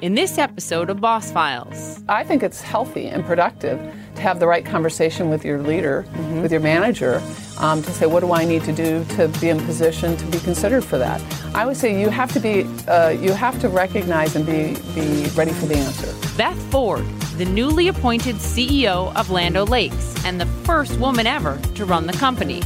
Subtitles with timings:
[0.00, 3.80] In this episode of Boss Files, I think it's healthy and productive
[4.14, 6.40] to have the right conversation with your leader, mm-hmm.
[6.40, 7.20] with your manager,
[7.58, 10.38] um, to say, what do I need to do to be in position to be
[10.38, 11.20] considered for that?
[11.52, 15.26] I would say you have to be, uh, you have to recognize and be, be
[15.30, 16.14] ready for the answer.
[16.36, 17.04] Beth Ford,
[17.36, 22.12] the newly appointed CEO of Land O'Lakes and the first woman ever to run the
[22.12, 22.60] company,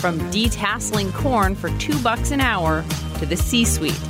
[0.00, 2.84] from detasseling corn for two bucks an hour
[3.20, 4.00] to the C-suite.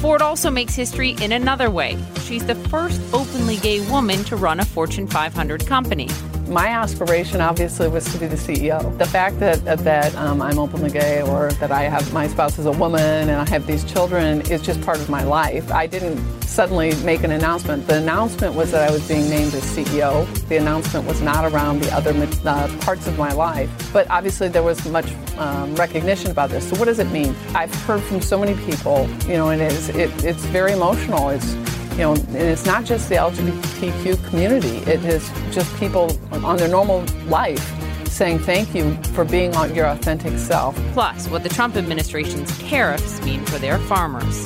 [0.00, 1.96] Ford also makes history in another way.
[2.24, 6.08] She's the first openly gay woman to run a Fortune 500 company.
[6.48, 8.96] My aspiration, obviously, was to be the CEO.
[8.98, 12.66] The fact that that um, I'm openly gay, or that I have my spouse is
[12.66, 15.72] a woman, and I have these children, is just part of my life.
[15.72, 17.86] I didn't suddenly make an announcement.
[17.86, 20.26] The announcement was that I was being named as CEO.
[20.48, 22.12] The announcement was not around the other
[22.44, 26.68] uh, parts of my life, but obviously there was much um, recognition about this.
[26.68, 27.34] So what does it mean?
[27.54, 31.30] I've heard from so many people, you know, and it's it, it's very emotional.
[31.30, 31.54] It's
[31.92, 34.78] you know, and it's not just the LGBTQ community.
[34.90, 37.72] It is just people on their normal life
[38.08, 40.76] saying thank you for being on your authentic self.
[40.92, 44.44] Plus, what the Trump administration's tariffs mean for their farmers.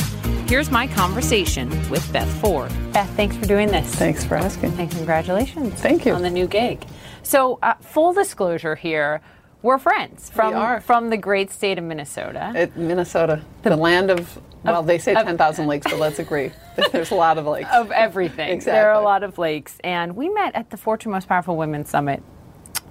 [0.49, 2.73] Here's my conversation with Beth Ford.
[2.93, 3.95] Beth, thanks for doing this.
[3.95, 4.73] Thanks for asking.
[4.79, 5.75] And congratulations.
[5.75, 6.15] Thank you.
[6.15, 6.83] On the new gig.
[7.23, 9.21] So, uh, full disclosure here,
[9.61, 12.53] we're friends from we from the great state of Minnesota.
[12.55, 14.41] It, Minnesota, the, the, land of
[14.73, 16.53] well, they say ten thousand lakes, but let's agree
[16.93, 18.51] there's a lot of lakes of everything.
[18.51, 18.79] exactly.
[18.79, 21.85] There are a lot of lakes, and we met at the Fortune Most Powerful Women
[21.85, 22.23] Summit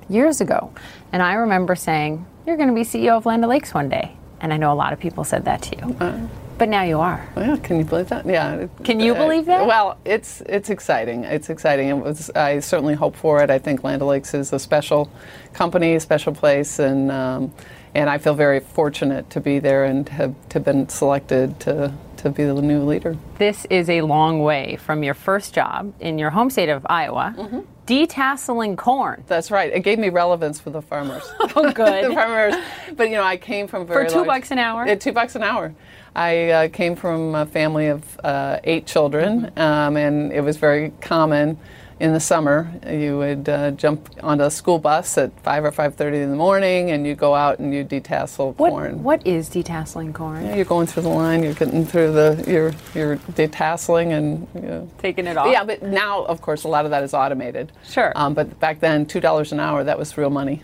[0.09, 0.73] years ago,
[1.11, 4.53] and I remember saying, "You're going to be CEO of Land O'Lakes one day," and
[4.53, 5.97] I know a lot of people said that to you.
[5.99, 6.19] Uh,
[6.57, 7.27] but now you are.
[7.37, 8.25] Yeah, can you believe that?
[8.25, 8.67] Yeah.
[8.83, 9.67] Can you believe that?
[9.67, 11.23] well, it's it's exciting.
[11.23, 11.89] It's exciting.
[11.89, 12.31] It was.
[12.31, 13.49] I certainly hope for it.
[13.49, 15.11] I think Land O'Lakes is a special
[15.53, 17.53] company, a special place, and um,
[17.97, 22.29] and I feel very fortunate to be there and have to been selected to to
[22.29, 23.17] be the new leader.
[23.37, 27.33] This is a long way from your first job in your home state of Iowa.
[27.37, 27.59] Mm-hmm.
[27.85, 29.23] Detasseling corn.
[29.27, 29.71] That's right.
[29.71, 31.23] It gave me relevance for the farmers.
[31.55, 32.05] Oh, good.
[32.11, 32.53] the farmers.
[32.95, 34.85] But you know, I came from very for two large, bucks an hour.
[34.85, 35.73] At two bucks an hour.
[36.15, 39.59] I uh, came from a family of uh, eight children, mm-hmm.
[39.59, 41.57] um, and it was very common
[41.99, 42.71] in the summer.
[42.87, 46.35] You would uh, jump onto a school bus at five or five thirty in the
[46.35, 49.03] morning, and you go out and you detassel what, corn.
[49.03, 50.45] What is detasseling corn?
[50.45, 51.43] Yeah, you're going through the line.
[51.43, 52.43] You're getting through the.
[52.47, 54.89] You're you're detasseling and you know.
[54.99, 55.51] taking it off.
[55.51, 57.71] Yeah, but now of course a lot of that is automated.
[57.87, 58.11] Sure.
[58.15, 60.63] Um, but back then, two dollars an hour that was real money.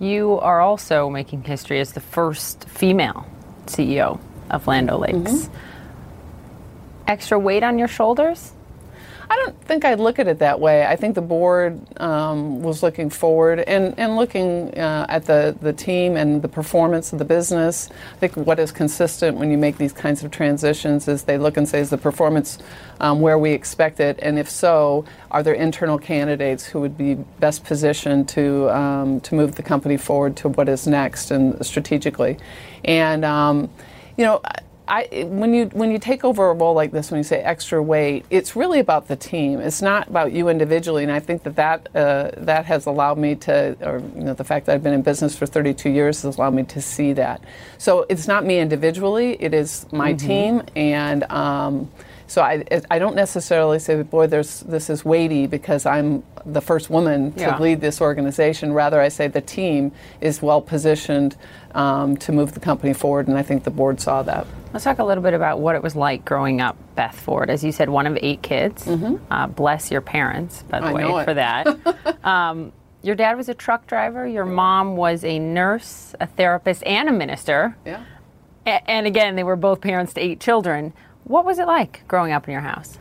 [0.00, 3.26] You are also making history as the first female
[3.66, 4.18] CEO
[4.50, 5.16] of Land O'Lakes.
[5.16, 5.54] Mm-hmm.
[7.06, 8.52] Extra weight on your shoulders?
[9.30, 10.84] I don't think I'd look at it that way.
[10.84, 15.72] I think the board um, was looking forward and, and looking uh, at the, the
[15.72, 17.88] team and the performance of the business.
[17.90, 21.56] I think what is consistent when you make these kinds of transitions is they look
[21.56, 22.58] and say, is the performance
[23.00, 24.18] um, where we expect it?
[24.22, 29.34] And if so, are there internal candidates who would be best positioned to, um, to
[29.34, 32.38] move the company forward to what is next and strategically?
[32.84, 33.70] And um,
[34.16, 34.40] you know,
[34.86, 37.82] I, when you when you take over a role like this, when you say extra
[37.82, 39.60] weight, it's really about the team.
[39.60, 43.34] It's not about you individually, and I think that that uh, that has allowed me
[43.36, 46.36] to, or you know, the fact that I've been in business for 32 years has
[46.36, 47.40] allowed me to see that.
[47.78, 50.26] So it's not me individually; it is my mm-hmm.
[50.26, 51.90] team, and um,
[52.26, 56.90] so I, I don't necessarily say, boy, there's, this is weighty because I'm the first
[56.90, 57.58] woman to yeah.
[57.58, 58.72] lead this organization.
[58.72, 61.36] Rather, I say the team is well positioned
[61.74, 64.46] um, to move the company forward, and I think the board saw that.
[64.72, 67.50] Let's talk a little bit about what it was like growing up, Beth Ford.
[67.50, 68.84] As you said, one of eight kids.
[68.86, 69.32] Mm-hmm.
[69.32, 72.24] Uh, bless your parents, by the I way, for that.
[72.24, 72.72] um,
[73.02, 74.26] your dad was a truck driver.
[74.26, 77.76] Your mom was a nurse, a therapist, and a minister.
[77.84, 78.02] Yeah.
[78.66, 80.94] A- and again, they were both parents to eight children.
[81.24, 82.98] What was it like growing up in your house?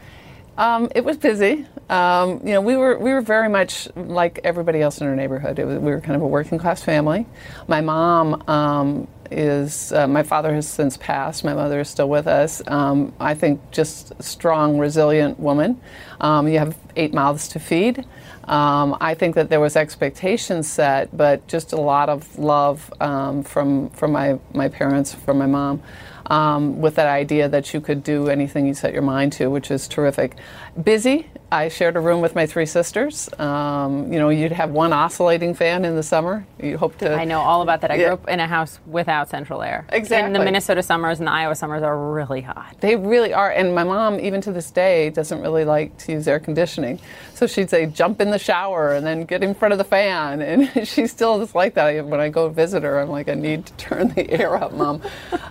[0.58, 1.66] Um, it was busy.
[1.90, 5.58] Um, you know, we were we were very much like everybody else in our neighborhood.
[5.60, 7.26] Was, we were kind of a working class family.
[7.68, 11.44] My mom um, is uh, my father has since passed.
[11.44, 12.62] My mother is still with us.
[12.68, 15.82] Um, I think just strong, resilient woman.
[16.22, 18.06] Um, you have eight mouths to feed.
[18.44, 23.90] Um, I think that there was expectations set, but just a lot of love from
[23.90, 25.82] from my my parents, from my mom.
[26.28, 29.72] Um, with that idea that you could do anything you set your mind to, which
[29.72, 30.36] is terrific.
[30.82, 31.28] Busy.
[31.54, 33.30] I shared a room with my three sisters.
[33.38, 36.46] Um, you know, you'd have one oscillating fan in the summer.
[36.60, 37.14] You hope to.
[37.14, 37.92] I know all about that.
[37.92, 38.06] I Yeah.
[38.06, 39.86] grew up in a house without central air.
[39.90, 40.26] Exactly.
[40.26, 42.76] And the Minnesota summers and the Iowa summers are really hot.
[42.80, 43.52] They really are.
[43.52, 47.00] And my mom, even to this day, doesn't really like to use air conditioning.
[47.36, 50.42] So she'd say, jump in the shower and then get in front of the fan.
[50.42, 52.06] And she still is like that.
[52.06, 55.02] When I go visit her, I'm like, I need to turn the air up, mom.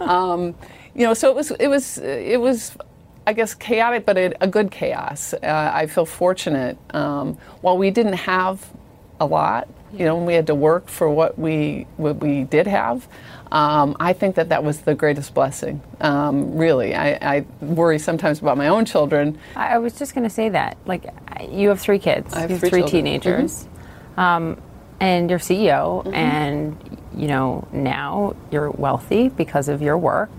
[0.00, 0.54] um,
[0.94, 2.76] you know, so it was, it was, it was,
[3.26, 5.32] I guess, chaotic, but it, a good chaos.
[5.34, 6.76] Uh, I feel fortunate.
[6.94, 8.69] Um, while we didn't have
[9.20, 13.06] a lot, you know, we had to work for what we what we did have.
[13.52, 15.82] Um, I think that that was the greatest blessing.
[16.00, 19.38] Um, really, I, I worry sometimes about my own children.
[19.54, 20.78] I was just going to say that.
[20.86, 21.04] Like,
[21.50, 22.32] you have three kids.
[22.32, 23.68] Have you have three three, teenagers.
[24.16, 24.60] Um,
[25.00, 26.14] and you're CEO, Mm-hmm.
[26.14, 30.30] and, you know, now you're wealthy because of your work,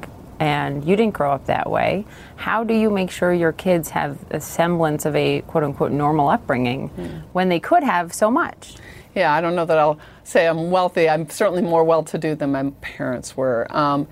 [0.43, 2.05] and you didn't grow up that way.
[2.35, 6.27] How do you make sure your kids have a semblance of a quote unquote normal
[6.29, 7.05] upbringing Hmm.
[7.31, 8.75] when they could have so much?
[9.15, 11.07] Yeah, I don't know that I'll say I'm wealthy.
[11.09, 13.67] I'm certainly more well-to-do than my parents were.
[13.69, 14.05] Um,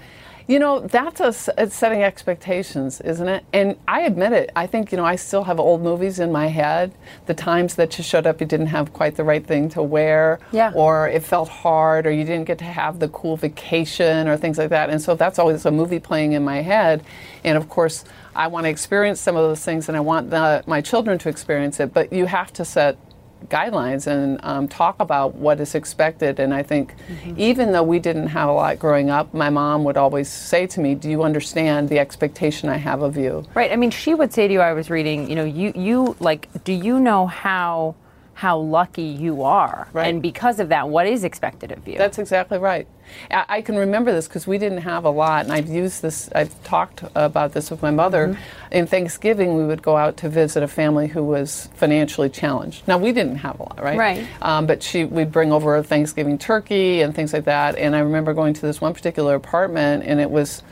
[0.52, 3.46] you know, that's a, s- it's setting expectations, isn't it?
[3.54, 4.50] And I admit it.
[4.54, 6.92] I think you know I still have old movies in my head.
[7.26, 10.40] The times that you showed up, you didn't have quite the right thing to wear,
[10.52, 10.74] Yeah.
[10.76, 14.58] or it felt hard, or you didn't get to have the cool vacation, or things
[14.58, 14.90] like that.
[14.90, 17.02] And so that's always a movie playing in my head.
[17.46, 18.04] And of course,
[18.36, 21.30] I want to experience some of those things, and I want the, my children to
[21.30, 21.94] experience it.
[21.94, 22.98] But you have to set
[23.48, 26.40] guidelines and um, talk about what is expected.
[26.40, 26.94] And I think
[27.38, 30.80] even though we didn't have a lot growing up, my mom would always say to
[30.80, 33.72] me, "Do you understand the expectation I have of you?" Right.
[33.72, 36.48] I mean, she would say to you, I was reading, you know, you, you like,
[36.64, 37.96] do you know how
[38.42, 39.88] how lucky you are?
[39.94, 40.08] Right.
[40.08, 41.96] And because of that, what is expected of you?
[42.00, 42.88] That's exactly right.
[43.30, 46.28] I, can remember this because we didn't have a lot, and I've used this.
[46.34, 48.36] I've talked about this with my mother.
[48.72, 52.88] In Thanksgiving, we would go out to visit a family who was financially challenged.
[52.88, 54.00] Now we didn't have a lot, right?
[54.00, 54.28] Right.
[54.42, 57.76] Um, but she, we'd bring over a Thanksgiving turkey and things like that.
[57.76, 60.64] And I remember going to this one particular apartment, and it was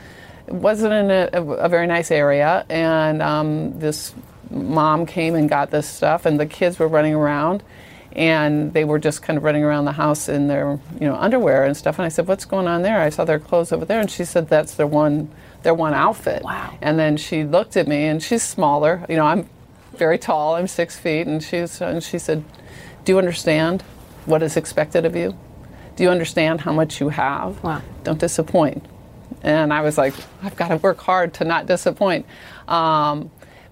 [0.48, 4.12] it wasn't in a, a, a very nice area, and um, this
[4.50, 7.62] mom came and got this stuff, and the kids were running around,
[8.12, 11.64] and they were just kind of running around the house in their you know underwear
[11.64, 11.98] and stuff.
[11.98, 14.24] And I said, "What's going on there?" I saw their clothes over there, and she
[14.24, 15.30] said, "That's their one
[15.62, 16.74] their one outfit." Wow.
[16.80, 19.04] And then she looked at me, and she's smaller.
[19.08, 19.48] You know, I'm
[19.94, 20.54] very tall.
[20.54, 22.44] I'm six feet, and she's and she said,
[23.04, 23.82] "Do you understand
[24.26, 25.36] what is expected of you?
[25.96, 27.62] Do you understand how much you have?
[27.62, 27.82] Wow.
[28.04, 28.84] Don't disappoint."
[29.42, 32.26] And I was like, I've got to work hard to not disappoint.
[32.68, 33.30] Um,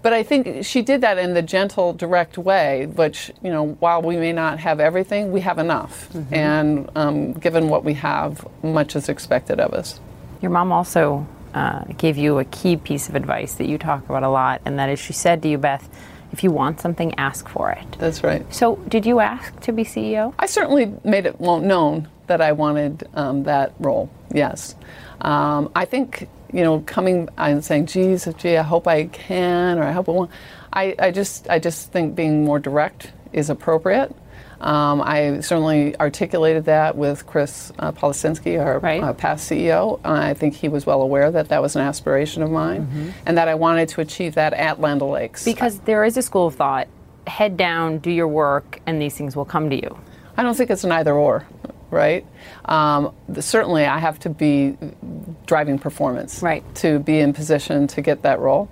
[0.09, 4.01] but I think she did that in the gentle, direct way, which, you know, while
[4.01, 6.09] we may not have everything, we have enough.
[6.33, 10.01] And um, given what we have, much is expected of us.
[10.41, 14.23] Your mom also uh, gave you a key piece of advice that you talk about
[14.23, 15.87] a lot, and that is she said to you, Beth,
[16.33, 17.99] if you want something, ask for it.
[17.99, 18.43] That's right.
[18.51, 20.33] So, did you ask to be CEO?
[20.39, 24.09] I certainly made it well known that I wanted um, that role.
[24.33, 24.75] Yes,
[25.21, 29.85] um, I think you know coming and saying, "Geez, gee, I hope I can," or
[29.85, 30.31] "I hope I won't."
[30.73, 34.15] I, I just I just think being more direct is appropriate.
[34.61, 39.01] Um, I certainly articulated that with Chris uh, Policinski, our Right.
[39.03, 40.01] uh, past CEO.
[40.05, 43.47] I think he was well aware that that was an aspiration of mine, and that
[43.47, 45.45] I wanted to achieve that at Land O'Lakes.
[45.45, 46.89] Because there is a school of thought
[47.29, 49.97] head down, do your work, and these things will come to you.
[50.37, 51.47] I don't think it's an either or,
[51.91, 52.27] right?
[52.65, 54.77] Um, certainly, I have to be
[55.47, 56.63] driving performance Right.
[56.77, 58.69] to be in position to get that role.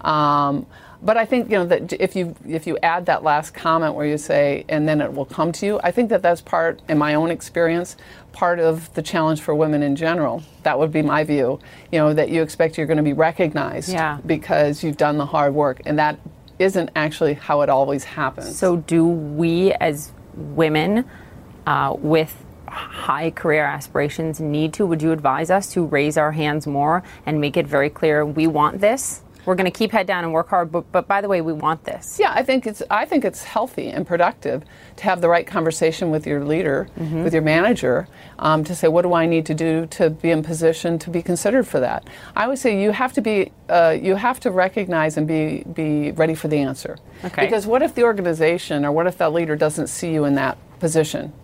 [0.00, 0.66] Um,
[1.02, 4.06] but I think you know that if you if you add that last comment where
[4.06, 6.96] you say and then it will come to you, I think that that's part, in
[6.96, 7.96] my own experience,
[8.32, 10.42] part of the challenge for women in general.
[10.62, 11.58] That would be my view.
[11.92, 14.18] You know that you expect you're going to be recognized Yeah.
[14.24, 16.18] because you've done the hard work, and that
[16.58, 18.56] isn't actually how it always happens.
[18.56, 21.04] So, do we as women
[21.66, 22.43] uh, with
[22.74, 24.86] high career aspirations need to?
[24.86, 28.46] Would you advise us to raise our hands more and make it very clear we
[28.46, 29.22] want this?
[29.46, 31.52] We're going to keep head down and work hard, but, but by the way, we
[31.52, 32.18] want this.
[32.18, 34.64] Yeah, I think it's I think it's healthy and productive
[34.96, 39.02] to have the right conversation with your leader, with your manager, um, to say what
[39.02, 42.08] do I need to do to be in position to be considered for that.
[42.34, 46.12] I would say you have to be uh, you have to recognize and be be
[46.12, 46.96] ready for the answer.
[47.22, 47.44] Okay.
[47.44, 50.56] Because what if the organization or what if that leader doesn't see you in that
[50.80, 51.34] position?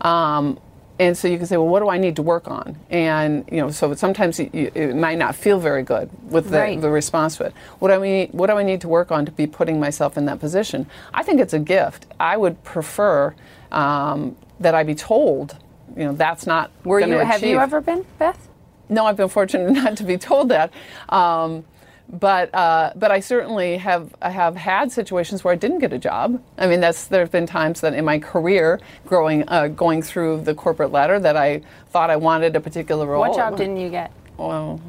[0.00, 0.60] Um,
[1.00, 2.76] and so you can say, well, what do I need to work on?
[2.90, 6.80] And you know, so sometimes you, it might not feel very good with the, Right.
[6.80, 7.54] the response to it.
[7.78, 8.32] What do I need?
[8.32, 10.86] What do I need to work on to be putting myself in that position?
[11.14, 12.06] I think it's a gift.
[12.18, 13.34] I would prefer
[13.70, 15.56] um, that I be told,
[15.96, 16.70] you know, that's not.
[16.84, 17.18] Were you?
[17.18, 18.48] Have you ever been, Beth?
[18.90, 20.72] no, I've been fortunate not to be told that.
[21.10, 21.64] Um,
[22.10, 26.42] but uh, but I certainly have have had situations where I didn't get a job.
[26.56, 30.42] I mean, that's there have been times that in my career, growing uh, going through
[30.42, 33.20] the corporate ladder, that I thought I wanted a particular role.
[33.20, 34.12] What job didn't you get?
[34.38, 34.80] Well,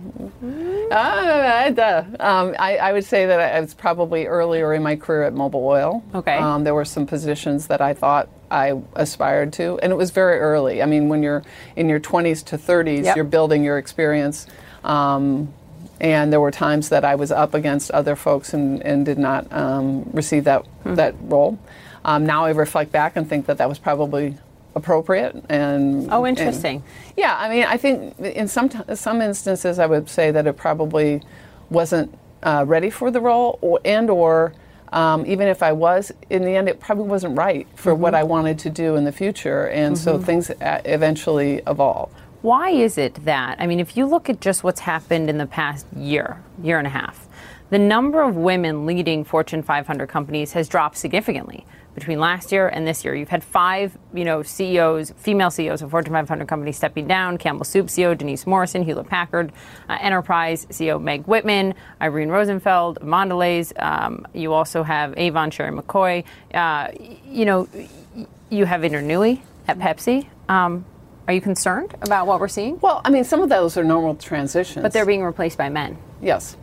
[0.92, 5.34] uh, um, I, I, would say that I was probably earlier in my career at
[5.34, 6.04] Mobil Oil.
[6.14, 6.38] Okay.
[6.38, 10.38] Um, there were some positions that I thought I aspired to, and it was very
[10.38, 10.84] early.
[10.84, 11.44] I mean, when you're
[11.76, 13.16] in your 20s to 30s, yep.
[13.16, 14.46] you're building your experience.
[14.84, 15.52] Um,
[16.00, 19.51] and there were times that I was up against other folks and, and did not
[19.51, 20.96] um, receive that hmm.
[20.96, 21.60] that role.
[22.06, 24.38] Um, now I reflect back and think that that was probably
[24.75, 26.84] appropriate and oh interesting and,
[27.18, 30.56] yeah i mean i think in some t- some instances i would say that it
[30.56, 31.22] probably
[31.70, 32.13] wasn't
[32.44, 34.53] uh, ready for the role or, and or
[34.94, 38.03] um, even if i was in the end it probably wasn't right for mm-hmm.
[38.03, 40.03] what i wanted to do in the future and mm-hmm.
[40.03, 44.63] so things eventually evolve why is it that, I mean, if you look at just
[44.63, 47.27] what's happened in the past year, year and a half,
[47.69, 52.88] the number of women leading Fortune 500 companies has dropped significantly between last year and
[52.88, 53.13] this year.
[53.13, 57.65] You've had five, you know, CEOs, female CEOs of Fortune 500 companies stepping down: Campbell
[57.65, 59.51] Soup CEO Denise Morrison, Hewlett Packard
[59.89, 63.72] uh, Enterprise CEO Meg Whitman, Irene Rosenfeld, Mondelez.
[63.81, 66.24] Um, you also have Avon Sheri McCoy.
[66.53, 66.91] Uh,
[67.25, 67.67] you know,
[68.50, 70.27] you have Indra Nooyi at Pepsi.
[70.48, 70.86] Um,
[71.30, 72.80] are you concerned about what we're seeing?
[72.80, 74.82] Well, I mean, some of those are normal transitions.
[74.82, 75.96] But they're being replaced by men.
[76.24, 76.58] Yes.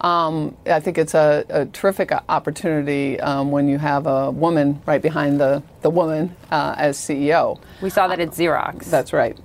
[0.00, 5.02] Um, I think it's a, a terrific opportunity um, when you have a woman right
[5.02, 7.60] behind the, the woman uh, as CEO.
[7.82, 8.84] We saw that at Xerox.
[8.86, 9.36] That's right.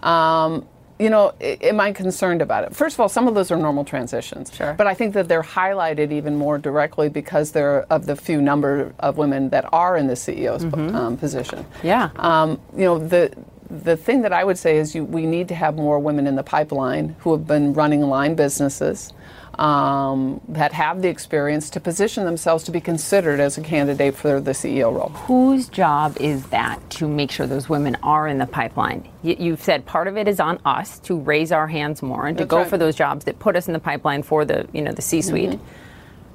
[0.00, 2.76] Um, you know, am I concerned about it?
[2.76, 4.54] First of all, some of those are normal transitions.
[4.54, 4.74] Sure.
[4.74, 8.92] But I think that they're highlighted even more directly because they're of the few number
[8.98, 10.94] of women that are in the CEO's mm-hmm.
[10.94, 11.64] um, position.
[11.82, 12.10] Yeah.
[12.16, 13.32] Um, you know, the
[13.70, 16.34] the thing that I would say is you, we need to have more women in
[16.34, 19.12] the pipeline who have been running line businesses
[19.60, 24.40] um, that have the experience to position themselves to be considered as a candidate for
[24.40, 25.10] the CEO role.
[25.10, 29.08] Whose job is that to make sure those women are in the pipeline?
[29.22, 32.38] You, have said part of it is on us to raise our hands more and
[32.38, 32.68] to That's go right.
[32.68, 35.50] for those jobs that put us in the pipeline for the you know the C-suite.
[35.50, 35.89] Mm-hmm.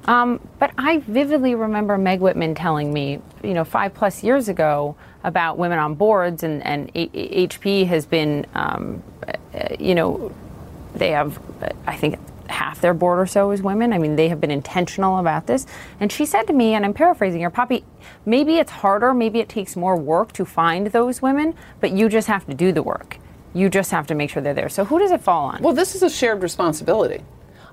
[0.06, 4.96] Um, but I vividly remember Meg Whitman telling me, you know, five plus years ago
[5.24, 9.02] about women on boards, and, and HP has been, um,
[9.80, 10.32] you know,
[10.94, 11.38] they have,
[11.86, 13.92] I think, half their board or so is women.
[13.92, 15.66] I mean, they have been intentional about this.
[15.98, 17.84] And she said to me, and I'm paraphrasing her, Poppy,
[18.24, 22.28] maybe it's harder, maybe it takes more work to find those women, but you just
[22.28, 23.18] have to do the work.
[23.52, 24.68] You just have to make sure they're there.
[24.68, 25.62] So who does it fall on?
[25.62, 27.22] Well, this is a shared responsibility.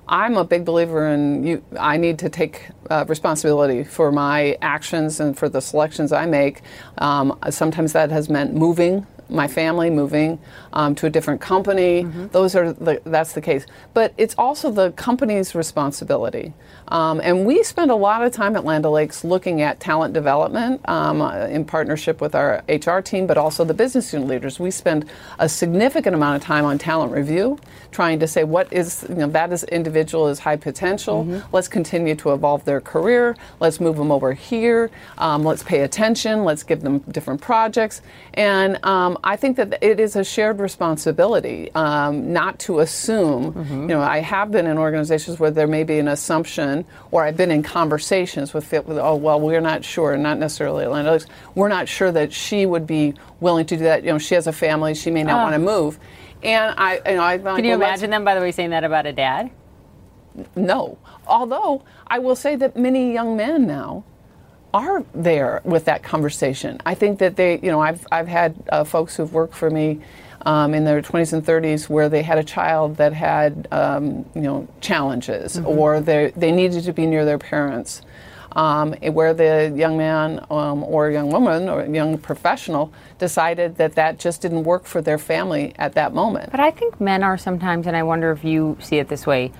[0.06, 1.64] I'm a big believer in you.
[1.78, 6.60] I need to take uh, responsibility for my actions and for the selections I make.
[6.98, 10.38] Um, sometimes that has meant moving my family moving
[10.72, 12.04] um, to a different company.
[12.04, 12.28] Mm-hmm.
[12.28, 13.66] Those are the, that's the case.
[13.92, 16.52] But it's also the company's responsibility.
[16.88, 20.86] Um, and we spend a lot of time at Land O'Lakes looking at talent development
[20.88, 24.60] um, uh, in partnership with our HR team, but also the business unit leaders.
[24.60, 27.58] We spend a significant amount of time on talent review,
[27.90, 31.24] trying to say what is you know that is individual is high potential.
[31.24, 31.54] Mm-hmm.
[31.54, 33.36] Let's continue to evolve their career.
[33.60, 34.90] Let's move them over here.
[35.18, 36.44] Um, let's pay attention.
[36.44, 38.02] Let's give them different projects.
[38.34, 38.78] And
[39.14, 43.52] um, I think that it is a shared responsibility um, not to assume.
[43.52, 43.80] Mm-hmm.
[43.82, 47.36] You know, I have been in organizations where there may be an assumption, or I've
[47.36, 51.20] been in conversations with, with oh, well, we're not sure, not necessarily Atlanta,
[51.54, 54.04] we're not sure that she would be willing to do that.
[54.04, 55.42] You know, she has a family, she may not uh.
[55.44, 55.98] want to move.
[56.42, 58.70] And I, you know, I can like, you well, imagine them, by the way, saying
[58.70, 59.50] that about a dad?
[60.54, 60.98] No.
[61.26, 64.04] Although I will say that many young men now
[64.74, 66.80] are there with that conversation.
[66.84, 70.00] I think that they, you know, I've, I've had uh, folks who've worked for me
[70.42, 74.42] um, in their 20s and 30s where they had a child that had, um, you
[74.42, 75.66] know, challenges mm-hmm.
[75.66, 78.02] or they needed to be near their parents.
[78.52, 84.20] Um, where the young man um, or young woman or young professional decided that that
[84.20, 86.52] just didn't work for their family at that moment.
[86.52, 89.50] But I think men are sometimes, and I wonder if you see it this way,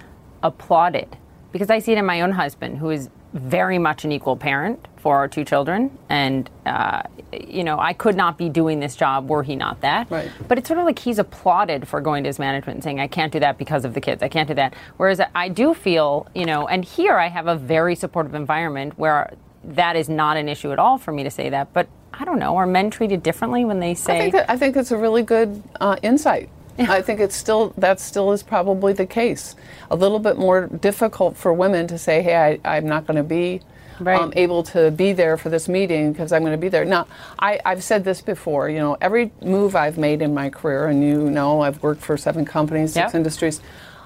[0.44, 1.16] applauded.
[1.50, 4.86] Because I see it in my own husband, who is very much an equal parent
[4.96, 9.28] for our two children, and uh, you know I could not be doing this job
[9.28, 10.10] were he not that.
[10.10, 10.30] Right.
[10.48, 13.08] But it's sort of like he's applauded for going to his management and saying I
[13.08, 14.22] can't do that because of the kids.
[14.22, 14.74] I can't do that.
[14.96, 19.34] Whereas I do feel you know, and here I have a very supportive environment where
[19.64, 21.72] that is not an issue at all for me to say that.
[21.72, 22.56] But I don't know.
[22.56, 24.16] Are men treated differently when they say?
[24.16, 27.72] I think, that, I think it's a really good uh, insight I think it's still
[27.78, 29.54] that still is probably the case.
[29.90, 33.22] A little bit more difficult for women to say, "Hey, I, I'm not going to
[33.22, 33.60] be
[34.00, 34.20] Right.
[34.20, 37.06] um, able to be there for this meeting because I'm going to be there." Now,
[37.38, 38.68] I, I've said this before.
[38.68, 42.16] You know, every move I've made in my career, and you know, I've worked for
[42.16, 43.16] seven companies, six Yeah.
[43.18, 43.60] industries.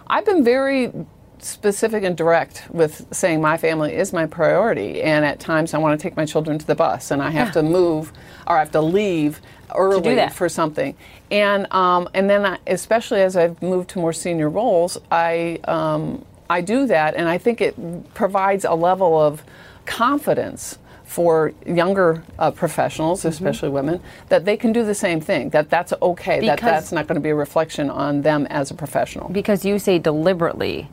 [0.06, 0.92] I've been very
[1.40, 5.98] specific and direct with saying my family is my priority and at times I want
[5.98, 8.12] to take my children to the bus and I have to move
[8.46, 9.40] or I have to leave
[9.74, 10.32] early that.
[10.32, 10.94] for something
[11.30, 16.24] and um, and then I, especially as I've moved to more senior roles I um,
[16.50, 17.74] I do that and I think it
[18.14, 19.42] provides a level of
[19.86, 23.28] confidence for younger uh, professionals, Mm-hmm.
[23.28, 25.48] especially women, that they can do the same thing.
[25.50, 26.46] That that's okay.
[26.46, 29.30] that that's not going to be a reflection on them as a professional.
[29.30, 30.90] Because you say deliberately,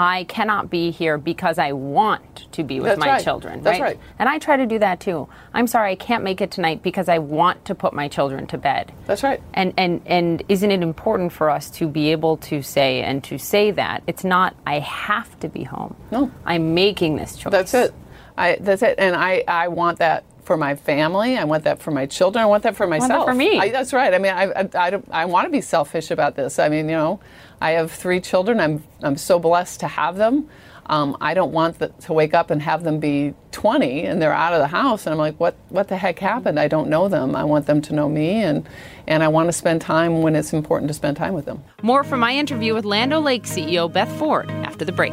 [0.00, 3.22] I cannot be here because I want to be with That's my right.
[3.22, 3.62] children.
[3.62, 3.98] That's right.
[4.18, 5.28] And I try to do that too.
[5.52, 8.58] I'm sorry, I can't make it tonight because I want to put my children to
[8.58, 8.92] bed.
[9.06, 9.42] That's right.
[9.52, 13.38] And and and isn't it important for us to be able to say and to
[13.38, 15.94] say that it's not I have to be home.
[16.10, 16.30] No.
[16.46, 17.52] I'm making this choice.
[17.52, 17.92] That's it.
[18.38, 18.94] I, that's it.
[18.98, 21.36] And I, I want that for my family.
[21.36, 22.42] I want that for my children.
[22.42, 23.26] I want that for that myself.
[23.26, 23.58] for me.
[23.58, 24.14] I, that's right.
[24.14, 26.58] I mean, I, I, I, don't- I want to be selfish about this.
[26.58, 27.20] I mean, you know,
[27.60, 28.60] I have three children.
[28.60, 30.48] I'm, I'm so blessed to have them.
[30.86, 34.32] Um, I don't want the, to wake up and have them be 20 and they're
[34.32, 35.06] out of the house.
[35.06, 36.58] And I'm like, what, what the heck happened?
[36.58, 37.36] I don't know them.
[37.36, 38.42] I want them to know me.
[38.42, 38.68] And,
[39.06, 41.62] and I want to spend time when it's important to spend time with them.
[41.82, 45.12] More from my interview with Land O'Lakes CEO Beth Ford after the break.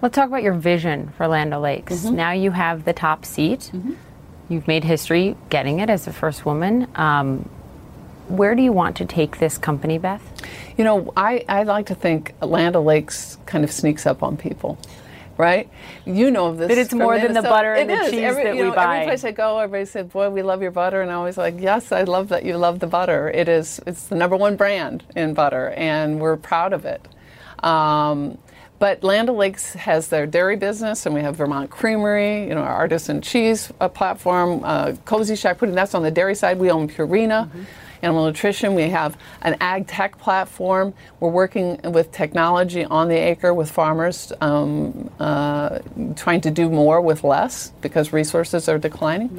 [0.00, 2.04] Let's talk about your vision for Land O'Lakes.
[2.04, 3.70] Now you have the top seat.
[4.48, 6.86] You've made history getting it as the first woman.
[6.94, 7.50] Um,
[8.28, 10.22] where do you want to take this company, Beth?
[10.76, 14.78] You know, I, I like to think Land O'Lakes kind of sneaks up on people,
[15.38, 15.68] right?
[16.04, 16.68] You know this.
[16.68, 18.10] That it's more than the butter and It the is.
[18.10, 18.96] cheese every, that you we know, buy.
[18.98, 21.54] Every place I go, everybody said, "Boy, we love your butter," and I always like,
[21.58, 23.30] "Yes, I love that you love the butter.
[23.30, 23.80] It is.
[23.86, 27.06] It's the number one brand in butter, and we're proud of it."
[27.64, 28.38] Um,
[28.78, 32.74] but Land O'Lakes has their dairy business, and we have Vermont Creamery, you know, our
[32.74, 35.74] artisan cheese uh, platform, uh, Kozy Shack Pudding.
[35.74, 36.58] That's on the dairy side.
[36.58, 37.48] We own Purina.
[38.06, 38.76] Animal nutrition.
[38.76, 40.94] We have an ag tech platform.
[41.18, 45.80] We're working with technology on the acre with farmers, um, uh,
[46.14, 49.36] trying to do more with less because resources are declining.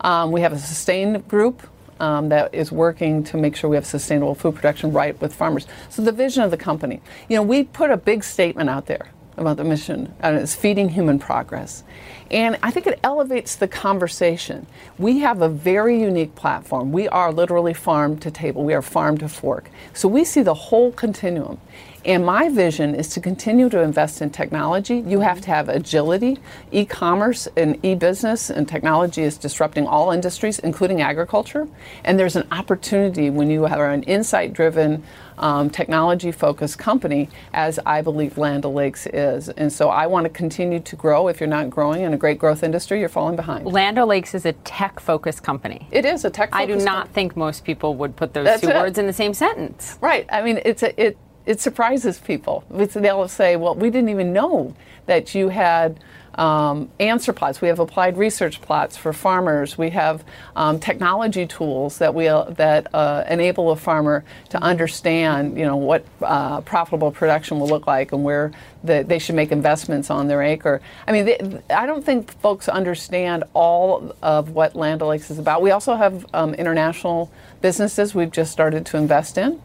[0.00, 1.62] Um, we have a sustain group
[2.00, 5.66] um, that is working to make sure we have sustainable food production right with farmers.
[5.90, 9.10] So the vision of the company, you know, we put a big statement out there
[9.36, 11.84] about the mission, and it's feeding human progress.
[12.30, 14.66] And I think it elevates the conversation.
[14.98, 16.90] We have a very unique platform.
[16.90, 19.70] We are literally farm to table, we are farm to fork.
[19.92, 21.58] So we see the whole continuum.
[22.06, 24.98] And my vision is to continue to invest in technology.
[25.04, 26.38] You have to have agility.
[26.70, 31.66] E commerce and e business and technology is disrupting all industries, including agriculture.
[32.04, 35.02] And there's an opportunity when you are an insight driven,
[35.38, 39.48] um, technology focused company, as I believe Land O'Lakes is.
[39.48, 41.26] And so I want to continue to grow.
[41.26, 43.66] If you're not growing in a great growth industry, you're falling behind.
[43.66, 45.88] Land O'Lakes is a tech focused company.
[45.90, 48.68] It is a tech I do not think most people would put those That's two
[48.68, 48.76] it.
[48.76, 49.98] words in the same sentence.
[50.00, 50.24] Right.
[50.30, 52.64] I mean, it's a, it it surprises people.
[52.70, 54.74] They'll say, "Well, we didn't even know
[55.06, 56.00] that you had."
[56.38, 57.62] Um, answer plots.
[57.62, 59.78] We have applied research plots for farmers.
[59.78, 60.22] We have
[60.54, 66.04] um, technology tools that we that uh, enable a farmer to understand, you know, what
[66.20, 68.52] uh, profitable production will look like and where
[68.84, 70.82] the, they should make investments on their acre.
[71.08, 71.38] I mean, they,
[71.70, 75.62] I don't think folks understand all of what Land O'Lakes is about.
[75.62, 77.32] We also have um, international
[77.62, 79.58] businesses we've just started to invest in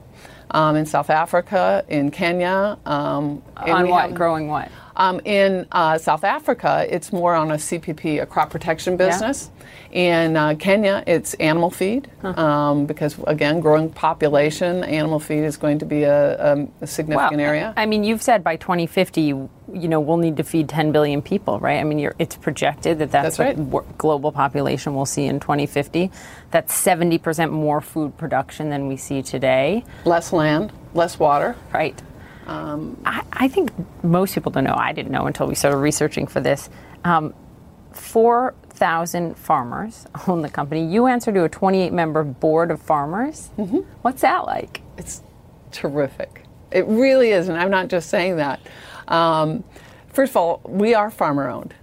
[0.52, 2.78] um, in South Africa, in Kenya.
[2.86, 4.02] Um, On what?
[4.10, 4.70] have- Growing what?
[4.96, 9.50] Um, in uh, South Africa, it's more on a CPP, a crop protection business.
[9.92, 15.80] In uh, Kenya, it's animal feed um, because, again, growing population, animal feed is going
[15.80, 17.74] to be a, a, a significant area.
[17.76, 21.22] I mean, you've said by 2050, you, you know, we'll need to feed 10 billion
[21.22, 21.80] people, right?
[21.80, 23.98] I mean, you're, it's projected that that's, That's what right.
[23.98, 26.12] global population we'll see in 2050.
[26.52, 31.56] That's 70% more food production than we see today, less land, less water.
[31.74, 32.02] right?
[32.52, 33.72] Um, I, I think
[34.04, 34.76] most people don't know.
[34.76, 36.70] I didn't know until we started researching for this.
[37.06, 37.34] Um,
[37.94, 40.86] 4,000 farmers own the company.
[40.86, 43.50] You answer to a 28 member board of farmers.
[43.58, 43.80] Mm-hmm.
[44.02, 44.82] What's that like?
[44.98, 45.22] It's
[45.72, 46.44] terrific.
[46.72, 48.60] It really is, and I'm not just saying that.
[49.08, 49.64] Um,
[50.10, 51.74] first of all, we are farmer owned.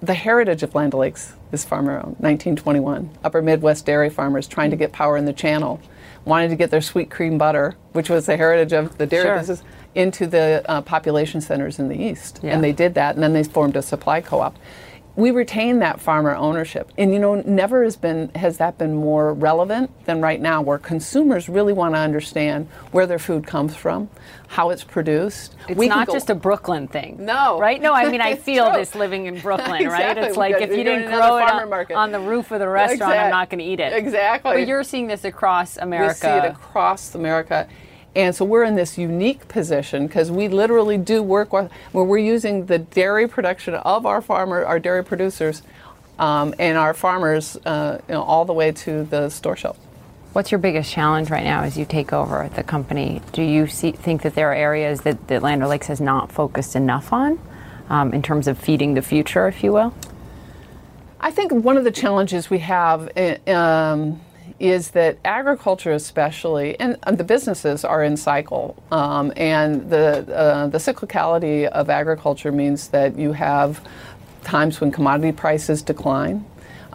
[0.00, 2.16] The heritage of Land O'Lakes is farmer owned.
[2.18, 5.80] 1921, Upper Midwest dairy farmers trying to get power in the channel,
[6.24, 9.38] wanted to get their sweet cream butter, which was the heritage of the dairy Sure.
[9.38, 9.62] business,
[9.94, 12.40] into the uh, population centers in the east.
[12.42, 12.54] Yeah.
[12.54, 14.56] And they did that, and then they formed a supply co op.
[15.14, 16.90] we retain that farmer ownership.
[16.96, 20.78] And you know, never has been has that been more relevant than right now where
[20.78, 24.08] consumers really want to understand where their food comes from,
[24.48, 25.54] how it's produced.
[25.68, 27.16] It's We not just a Brooklyn thing.
[27.20, 27.58] No.
[27.60, 27.80] Right?
[27.82, 28.78] No, I mean, I feel true.
[28.78, 30.16] this living in Brooklyn, right?
[30.16, 33.30] It's like if you didn't grow it on, on the roof of the restaurant, I'm
[33.30, 33.92] not going to eat it.
[33.92, 34.52] Exactly.
[34.54, 36.14] But you're seeing this across America.
[36.36, 37.68] We see it across America.
[38.14, 42.18] And so we're in this unique position because we literally do work with, where we're
[42.18, 45.62] using the dairy production of our farmer, our dairy producers,
[46.18, 49.78] um, and our farmers, uh, you know, all the way to the store shelf.
[50.34, 53.20] What's your biggest challenge right now as you take over the company?
[53.32, 56.76] Do you see, think that there are areas that, that Land O'Lakes has not focused
[56.76, 57.38] enough on
[57.90, 59.94] um, in terms of feeding the future, if you will?
[61.20, 64.20] I think one of the challenges we have eh, um,
[64.62, 70.68] is that agriculture, especially, and, and the businesses are in cycle, um, and the uh,
[70.68, 73.80] the cyclicality of agriculture means that you have
[74.44, 76.44] times when commodity prices decline.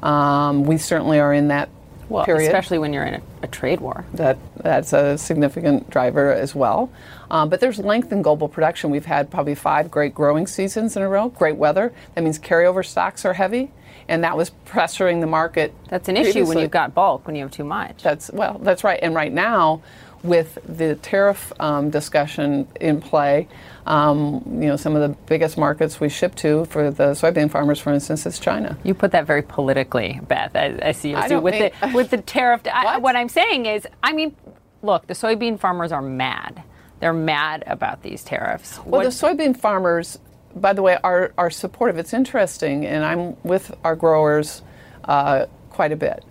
[0.02, 1.68] Um, we certainly are in that
[2.08, 4.06] Well, period especially when you're in a, a trade war.
[4.14, 6.90] that that's a significant driver as well.
[7.30, 8.92] Um, but there's length in global production.
[8.92, 11.92] We've had probably five great growing seasons in a row, great weather.
[12.16, 13.72] That means carryover stocks are heavy,
[14.10, 15.74] and that was pressuring the market.
[15.90, 18.04] That's an issue when you've got bulk, when you have too much.
[18.04, 19.00] That's well, that's right.
[19.02, 19.82] And right now,
[20.24, 23.48] with the tariff um, discussion in play,
[23.86, 27.80] um, you know, some of the biggest markets we ship to for the soybean farmers,
[27.80, 28.78] for instance, is China.
[28.84, 30.56] You put that very politically, Beth.
[30.56, 32.62] I, I see you I do with mean- the with the tariff.
[32.72, 33.02] I, What?
[33.02, 34.36] what I'm saying is, I mean,
[34.82, 36.64] look, the soybean farmers are mad.
[37.00, 38.78] They're mad about these tariffs.
[38.80, 40.18] Well, What- the soybean farmers,
[40.62, 41.98] by the way, are, are supportive.
[41.98, 44.62] It's interesting, and I'm with our growers
[45.06, 46.24] uh, quite a bit.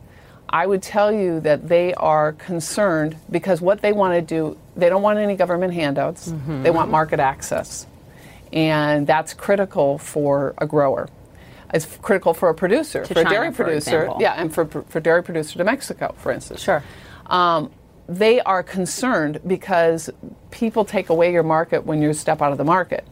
[0.49, 4.89] I would tell you that they are concerned because what they want to do, they
[4.89, 6.29] don't want any government handouts.
[6.29, 6.63] Mm-hmm.
[6.63, 7.87] They want market access.
[8.53, 11.09] And that's critical for a grower.
[11.75, 14.13] It's critical for a producer, To for a dairy producer.
[14.21, 16.83] Yeah, and for, for dairy producer to Mexico, for instance sure.
[17.27, 17.71] um,
[18.09, 20.11] they are concerned because
[20.53, 23.05] people take away your market when you step out of the market.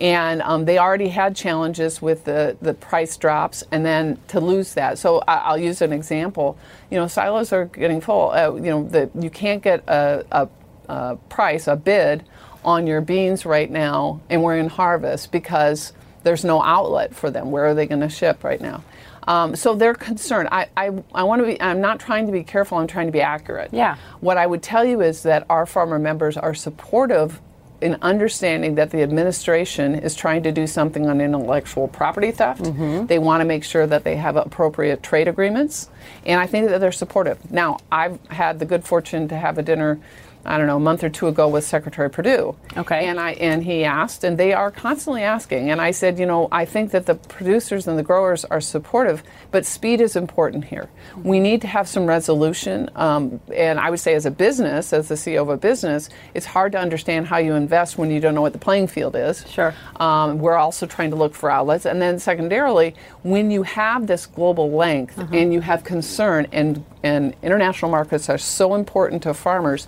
[0.00, 4.74] And um, they already had challenges with the, the price drops, and then to lose
[4.74, 4.98] that.
[4.98, 6.58] So I, I'll use an example.
[6.90, 8.30] You know, silos are getting full.
[8.30, 10.48] Uh, you know, the, you can't get a, a,
[10.88, 12.24] a price, a bid
[12.64, 17.50] on your beans right now, and we're in harvest because there's no outlet for them.
[17.50, 18.82] Where are they going to ship right now?
[19.28, 20.48] Um, so they're concerned.
[20.50, 23.12] I, I, I want to be, I'm not trying to be careful, I'm trying to
[23.12, 23.70] be accurate.
[23.72, 23.96] Yeah.
[24.20, 27.40] What I would tell you is that our farmer members are supportive
[27.82, 32.62] in understanding that the administration is trying to do something on intellectual property theft.
[32.62, 33.06] Mm-hmm.
[33.06, 35.90] They want to make sure that they have appropriate trade agreements,
[36.24, 37.50] and I think that they're supportive.
[37.50, 40.00] Now, I've had the good fortune to have a dinner.
[40.44, 42.56] I don't know, a month or two ago with Secretary Perdue.
[42.76, 43.06] Okay.
[43.06, 45.70] And I and he asked, and they are constantly asking.
[45.70, 49.22] And I said, you know, I think that the producers and the growers are supportive,
[49.52, 50.88] but speed is important here.
[51.22, 52.90] We need to have some resolution.
[52.96, 56.46] Um, and I would say, as a business, as the CEO of a business, it's
[56.46, 59.46] hard to understand how you invest when you don't know what the playing field is.
[59.48, 59.74] Sure.
[59.96, 61.86] Um, we're also trying to look for outlets.
[61.86, 67.34] And then, secondarily, when you have this global length and you have concern, and, and
[67.42, 69.86] international markets are so important to farmers,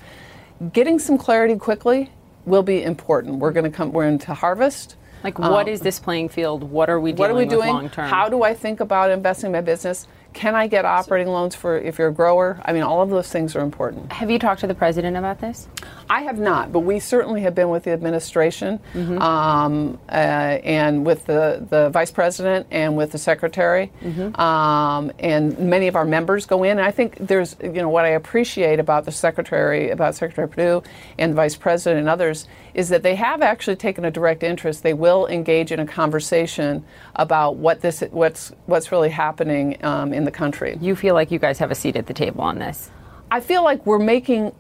[0.73, 2.11] getting some clarity quickly
[2.47, 3.39] will be important.
[3.39, 4.97] We're going to come, we're into harvest.
[5.23, 6.63] Like, what is this playing field?
[6.65, 7.69] What are we Um, What are we doing?
[7.69, 8.09] long term?
[8.09, 10.07] How do I think about investing in my business?
[10.35, 12.61] Can I get operating loans for if you're a grower?
[12.65, 14.13] I mean, all of those things are important.
[14.13, 15.69] have you talked to the president about this?
[16.11, 19.21] I have not, but we certainly have been with the administration Mm-hmm.
[19.21, 23.91] um, uh, and with the, the vice president and with the secretary.
[24.03, 24.41] Mm-hmm.
[24.41, 26.79] Um, and many of our members go in.
[26.79, 30.83] And I think there's, you know, what I appreciate about the secretary, about Secretary Perdue
[31.19, 34.83] and the vice president and others is that they have actually taken a direct interest.
[34.83, 40.24] They will engage in a conversation about what this, what's, what's really happening um, in
[40.25, 40.79] the country.
[40.81, 42.91] You feel like you guys have a seat at the table on this.
[43.31, 44.53] I feel like we're making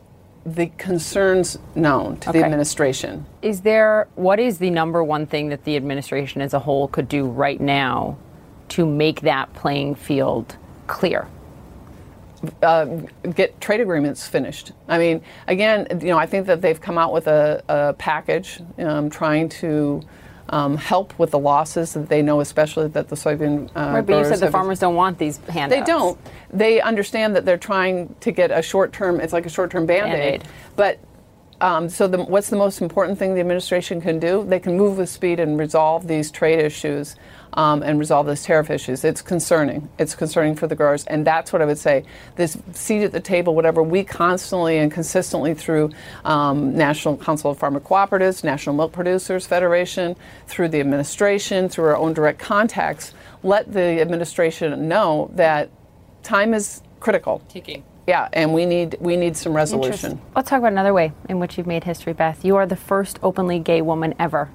[0.46, 2.40] the concerns known to Okay.
[2.40, 3.24] the administration.
[3.40, 7.09] Is there, what is the number one thing that the administration as a whole could
[7.09, 8.18] do right now
[8.70, 11.27] to make that playing field clear?
[13.35, 14.72] get trade agreements finished.
[14.88, 18.61] I mean, again, you know, I think that they've come out with a, a package
[18.79, 20.03] um, trying to
[20.50, 23.70] um, help with the losses that they know, especially that the soybean.
[23.74, 25.80] Uh, Right, but you said the farmers don't want these handouts.
[25.80, 26.18] They don't.
[26.52, 29.20] They understand that they're trying to get a short term.
[29.20, 29.87] It's like a short term.
[29.87, 30.44] Band-Aid.
[30.76, 30.98] But
[31.64, 34.44] um, so the, what's the most important thing the administration can do?
[34.46, 37.16] They can move with speed and resolve these trade issues
[37.55, 39.03] um, and resolve those tariff issues.
[39.03, 39.88] It's concerning.
[39.98, 42.05] It's concerning for the growers, and that's what I would say.
[42.37, 45.90] This seat at the table, whatever we constantly and consistently through
[46.27, 51.96] um, National Council of Farmer Cooperatives, National Milk Producers Federation, through the administration, through our
[51.96, 55.70] own direct contacts, let the administration know that
[56.22, 57.40] time is critical.
[57.48, 57.85] Ticking.
[58.07, 60.21] Yeah, and we need we need some resolution.
[60.37, 62.45] Let's talk about another way in which you've made history, Beth.
[62.45, 64.51] You are the first openly gay woman ever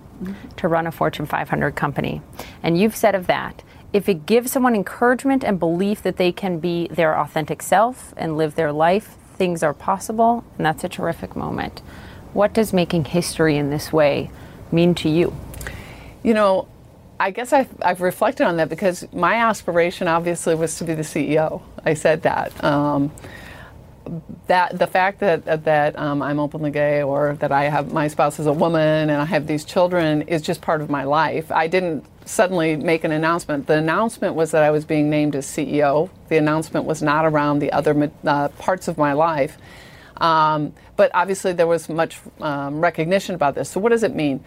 [0.57, 2.21] to run a Fortune 500 company.
[2.61, 6.59] And you've said of that, if it gives someone encouragement and belief that they can
[6.59, 11.35] be their authentic self and live their life, things are possible, and that's a terrific
[11.35, 11.81] moment.
[12.33, 14.29] What does making history in this way
[14.71, 15.35] mean to you?
[16.21, 16.67] You know,
[17.19, 21.03] I guess I've, I've reflected on that because my aspiration obviously was to be the
[21.03, 21.61] CEO.
[21.83, 22.63] I said that.
[22.63, 23.11] Um,
[24.47, 28.39] that the fact that that um, I'm openly gay or that I have my spouse
[28.39, 31.51] is a woman and I have these children is just part of my life.
[31.51, 33.67] I didn't suddenly make an announcement.
[33.67, 36.09] The announcement was that I was being named as CEO.
[36.29, 39.57] The announcement was not around the other uh, parts of my life.
[40.17, 43.69] Um, but obviously, there was much um, recognition about this.
[43.69, 44.43] So, what does it mean?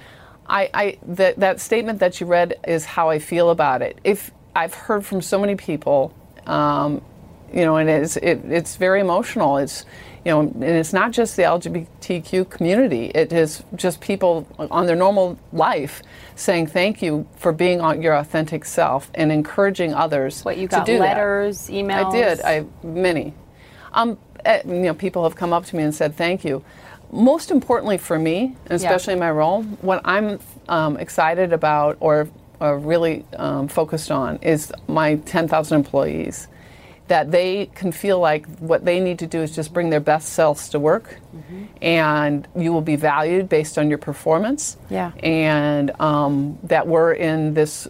[0.46, 3.98] I, I that that statement that you read is how I feel about it.
[4.04, 6.14] If I've heard from so many people
[6.46, 7.02] um,
[7.52, 9.58] you know, and it's it, it's very emotional.
[9.58, 9.84] It's
[10.24, 13.06] you know, and it's not just the LGBTQ community.
[13.06, 16.02] It is just people on their normal life
[16.36, 20.44] saying thank you for being your authentic self and encouraging others.
[20.44, 21.72] What you got to do letters, that.
[21.72, 22.06] emails?
[22.06, 22.40] I did.
[22.40, 23.34] I many.
[23.92, 26.64] Um, eh, you know, people have come up to me and said thank you.
[27.12, 29.16] Most importantly for me, especially yeah.
[29.16, 34.72] in my role, what I'm um, excited about or, or really um, focused on is
[34.88, 36.48] my 10,000 employees.
[37.08, 40.30] That they can feel like what they need to do is just bring their best
[40.30, 41.18] selves to work.
[41.36, 41.64] Mm-hmm.
[41.82, 44.76] and you will be valued based on your performance.
[44.88, 45.12] Yeah.
[45.22, 47.88] And um, that we're in this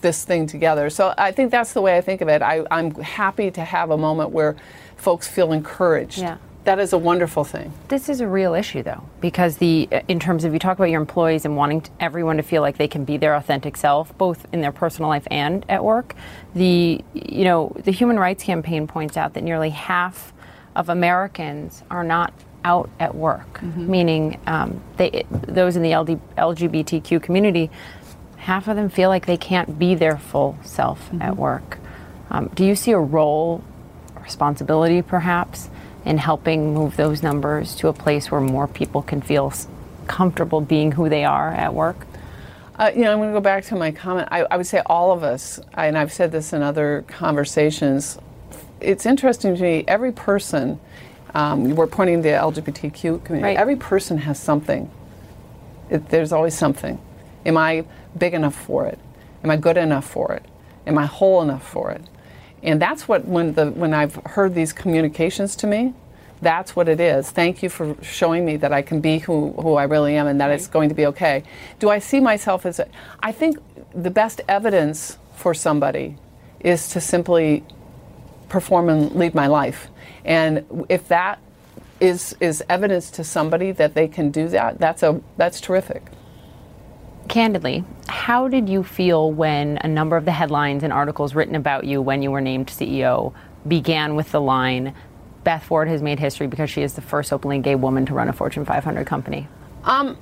[0.00, 0.90] this thing together.
[0.90, 2.42] So i think that's the way i think of it.
[2.42, 4.56] I, i'm happy to have a moment where
[4.96, 7.72] folks feel encouraged yeah that is a wonderful thing.
[7.88, 11.00] This is a real issue, though, because the in terms of you talk about your
[11.00, 14.46] employees and wanting to, everyone to feel like they can be their authentic self, both
[14.52, 16.14] in their personal life and at work.
[16.54, 20.32] The you know the Human Rights Campaign points out that nearly half
[20.74, 23.88] of Americans are not out at work, mm-hmm.
[23.88, 27.70] meaning um, they those in the LD, LGBTQ community,
[28.38, 31.22] half of them feel like they can't be their full self mm-hmm.
[31.22, 31.78] at work.
[32.28, 33.62] Um, do you see a role,
[34.20, 35.70] responsibility, perhaps?
[36.06, 39.52] In helping move those numbers to a place where more people can feel
[40.06, 42.06] comfortable being who they are at work?
[42.76, 44.28] Uh, you know, I'm going to go back to my comment.
[44.30, 48.18] I, I would say all of us, and I've said this in other conversations.
[48.80, 49.84] It's interesting to me.
[49.88, 50.78] Every person,
[51.34, 53.42] um, we're pointing to the LGBTQ community.
[53.42, 53.56] Right.
[53.56, 54.90] Every person has something.
[55.90, 57.00] It, there's always something.
[57.44, 57.84] Am I
[58.16, 58.98] big enough for it?
[59.42, 60.44] Am I good enough for it?
[60.86, 62.02] Am I whole enough for it?
[62.66, 65.94] And that's what when the when I've heard these communications to me,
[66.42, 67.30] that's what it is.
[67.30, 70.40] Thank you for showing me that I can be who, who I really am and
[70.40, 71.44] that it's going to be okay.
[71.78, 72.88] Do I see myself as a,
[73.20, 73.58] I think
[73.94, 76.16] the best evidence for somebody
[76.60, 77.64] is to simply
[78.48, 79.88] perform and lead my life.
[80.24, 81.38] And if that
[82.00, 86.02] is is evidence to somebody that they can do that, that's a that's terrific
[87.28, 91.84] candidly, how did you feel when a number of the headlines and articles written about
[91.84, 93.32] you when you were named CEO
[93.66, 94.94] began with the line,
[95.44, 98.28] Beth Ford has made history because she is the first openly gay woman to run
[98.28, 99.48] a Fortune 500 company?
[99.84, 100.16] Um,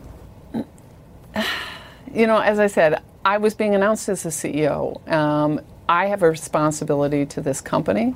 [2.13, 5.07] you know, as I said, I was being announced as the CEO.
[5.11, 8.15] Um, I have a responsibility to this company,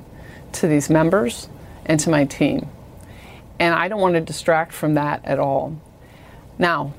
[0.53, 1.49] to these members,
[1.85, 2.67] and to my team.
[3.59, 5.75] And I don't want to distract from that at all.
[6.57, 6.93] Now,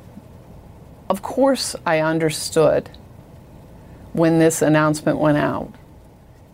[1.11, 2.88] of course, I understood
[4.12, 5.75] when this announcement went out,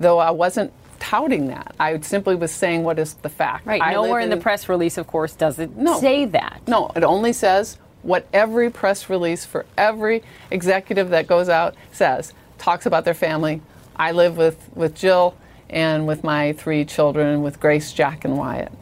[0.01, 1.75] though I wasn't touting that.
[1.79, 3.67] I simply was saying what is the fact.
[3.67, 3.83] Right.
[3.83, 6.63] I Nowhere in, in, the press release, of course, does it no, say that.
[6.67, 12.33] No, it only says what every press release for every executive that goes out says.
[12.57, 13.61] Talks about their family.
[13.95, 15.37] I live with, with Jill
[15.69, 18.73] and with my three children, with Grace, Jack, and Wyatt,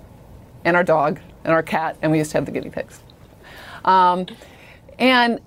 [0.64, 3.00] and our dog, and our cat, and we used to have the guinea pigs.
[3.84, 4.26] Um,
[5.00, 5.40] and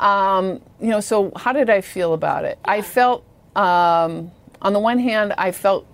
[0.00, 2.58] um, you know, so how did I feel about it?
[2.64, 4.32] I felt, um,
[4.62, 5.86] on the one hand, I felt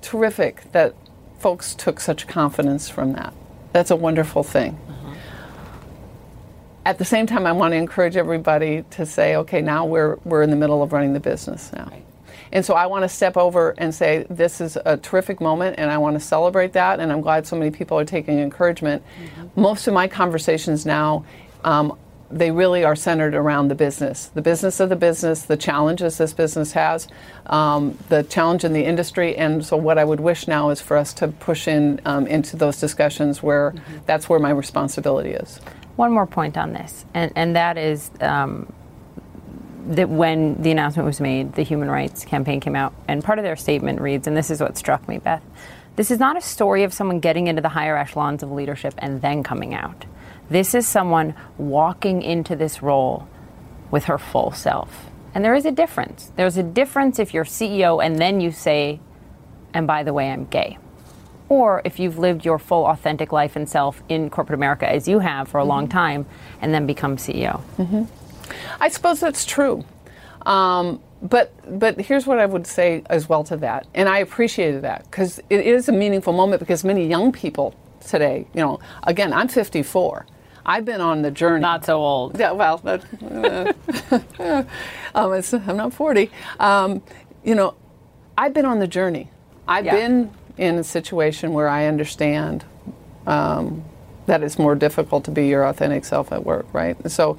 [0.00, 0.94] terrific that
[1.38, 3.34] folks took such confidence from that.
[3.72, 4.78] That's a wonderful thing.
[4.88, 5.14] Uh-huh.
[6.84, 10.42] At the same time, I want to encourage everybody to say, okay, now we're, we're
[10.42, 11.88] in the middle of running the business now.
[11.90, 12.04] Right.
[12.50, 15.90] And so I want to step over and say, this is a terrific moment, and
[15.90, 16.98] I want to celebrate that.
[16.98, 19.02] And I'm glad so many people are taking encouragement.
[19.02, 19.60] Mm-hmm.
[19.60, 21.26] Most of my conversations now,
[21.62, 21.98] um,
[22.30, 26.32] they really are centered around the business, the business of the business, the challenges this
[26.32, 27.08] business has,
[27.46, 30.96] um, the challenge in the industry, and so what I would wish now is for
[30.96, 33.98] us to push in um, into those discussions where mm-hmm.
[34.06, 35.58] that's where my responsibility is.
[35.96, 38.10] One more point on this, and and that is.
[38.20, 38.72] Um,
[39.88, 43.42] that when the announcement was made, the Human Rights Campaign came out, and part of
[43.42, 45.42] their statement reads, and this is what struck me, Beth.
[45.96, 49.22] This is not a story of someone getting into the higher echelons of leadership and
[49.22, 50.04] then coming out.
[50.50, 53.28] This is someone walking into this role
[53.90, 55.06] with her full self.
[55.34, 56.32] And there is a difference.
[56.36, 59.00] There's a difference if you're CEO and then you say,
[59.74, 60.78] and by the way, I'm gay.
[61.48, 65.18] Or if you've lived your full authentic life and self in corporate America as you
[65.18, 65.68] have for a mm-hmm.
[65.68, 66.26] long time
[66.60, 67.62] and then become CEO.
[67.76, 68.04] Mm-hmm.
[68.80, 69.84] I suppose that's true.
[70.46, 74.82] Um, but but here's what I would say as well to that, and I appreciated
[74.82, 77.74] that because it is a meaningful moment because many young people
[78.06, 80.26] today, you know, again, I'm 54.
[80.68, 81.62] I've been on the journey.
[81.62, 82.38] Not so old.
[82.38, 83.72] Yeah, well, uh,
[85.14, 86.30] um, I'm not 40.
[86.60, 87.02] Um,
[87.42, 87.74] you know,
[88.36, 89.30] I've been on the journey.
[89.66, 89.94] I've yeah.
[89.94, 92.66] been in a situation where I understand
[93.26, 93.82] um,
[94.26, 97.10] that it's more difficult to be your authentic self at work, right?
[97.10, 97.38] So,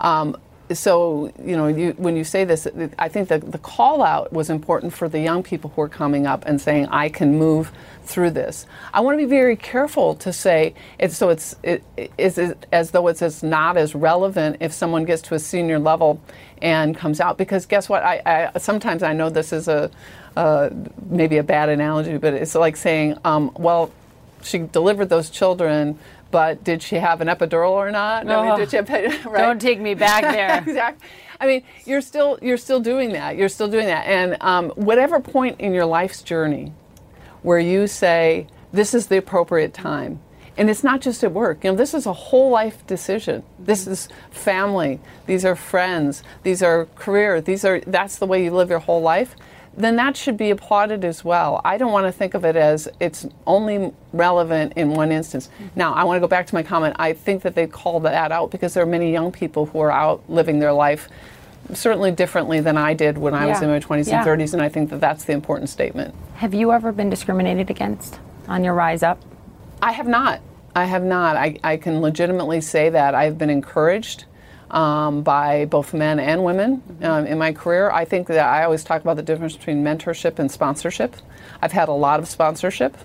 [0.00, 0.36] um,
[0.72, 2.66] so you know you, when you say this
[2.98, 6.26] i think that the call out was important for the young people who are coming
[6.26, 7.72] up and saying i can move
[8.10, 8.66] through this.
[8.92, 10.74] I want to be very careful to say
[11.08, 11.82] so it's it,
[12.18, 15.78] is it as though it's, it's not as relevant if someone gets to a senior
[15.78, 16.20] level
[16.60, 17.38] and comes out.
[17.38, 18.02] Because guess what?
[18.02, 19.90] I, I sometimes i know this is a
[20.36, 20.70] uh,
[21.06, 23.90] maybe a bad analogy but it's like saying um, well
[24.42, 25.98] she delivered those children
[26.30, 28.28] but did she have an epidural or not?
[28.28, 28.88] Oh, I mean, did she have,
[29.26, 29.42] right?
[29.42, 30.58] Don't take me back there.
[30.58, 31.08] exactly.
[31.40, 33.36] I mean, you're still you're still doing that.
[33.36, 36.72] You're still doing that, and um, whatever point in your life's journey
[37.42, 40.20] where you say this is the appropriate time,
[40.58, 41.64] and it's not just at work.
[41.64, 43.42] You know, this is a whole life decision.
[43.58, 45.00] This is family.
[45.26, 46.22] These are friends.
[46.42, 47.40] These are career.
[47.40, 49.34] These are that's the way you live your whole life
[49.76, 51.60] then that should be applauded as well.
[51.64, 55.48] I don't want to think of it as it's only relevant in one instance.
[55.48, 55.66] Mm-hmm.
[55.76, 56.96] Now, I want to go back to my comment.
[56.98, 59.92] I think that they call that out because there are many young people who are
[59.92, 61.08] out living their life
[61.72, 63.52] certainly differently than I did when I yeah.
[63.52, 64.18] was in my 20s yeah.
[64.18, 66.14] and 30s, and I think that that's the important statement.
[66.34, 69.22] Have you ever been discriminated against on your rise up?
[69.80, 70.40] I have not.
[70.74, 71.36] I have not.
[71.36, 73.14] I, I can legitimately say that.
[73.14, 74.24] I've been encouraged
[74.70, 77.90] um, by both men and women um, in my career.
[77.90, 81.16] I think that I always talk about the difference between mentorship and sponsorship.
[81.60, 82.96] I've had a lot of sponsorship.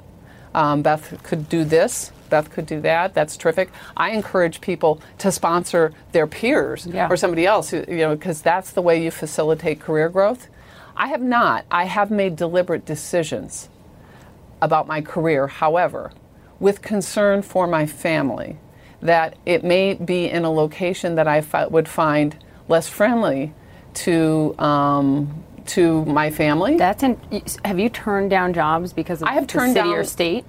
[0.54, 2.12] Um, Beth could do this.
[2.30, 3.14] Beth could do that.
[3.14, 3.70] That's terrific.
[3.98, 7.08] I encourage people to sponsor their peers yeah.
[7.10, 10.48] or somebody else, you know, because that's the way you facilitate career growth.
[10.98, 11.66] I have not.
[11.70, 13.70] I have made deliberate decisions
[14.62, 16.14] about my career, however,
[16.60, 18.58] with concern for my family
[19.06, 22.38] that it may be in a location that I would find
[22.68, 23.54] less friendly
[23.96, 26.78] to um, to my family.
[26.78, 27.20] That's an,
[27.64, 30.46] have you turned down jobs because of I have turned city down, or state?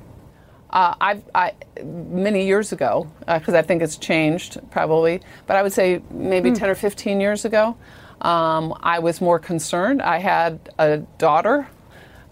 [0.71, 5.63] Uh, I've I, many years ago because uh, I think it's changed probably, but I
[5.63, 6.57] would say maybe hmm.
[6.57, 7.77] ten or fifteen years ago.
[8.21, 10.01] Um, I was more concerned.
[10.01, 11.69] I had a daughter,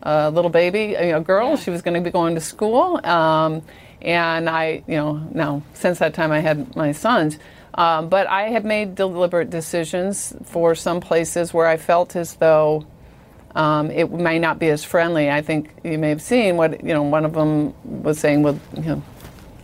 [0.03, 1.51] a little baby, a girl.
[1.51, 1.57] Yeah.
[1.57, 3.05] She was going to be going to school.
[3.07, 3.63] Um,
[4.05, 7.39] and I, you know, now since that time I had my sons.
[7.75, 12.87] Um, but I have made deliberate decisions for some places where I felt as though
[13.57, 15.31] um, it may not be as friendly.
[15.31, 17.03] I think you may have seen what you know.
[17.03, 19.03] One of them was saying, "Well, you know,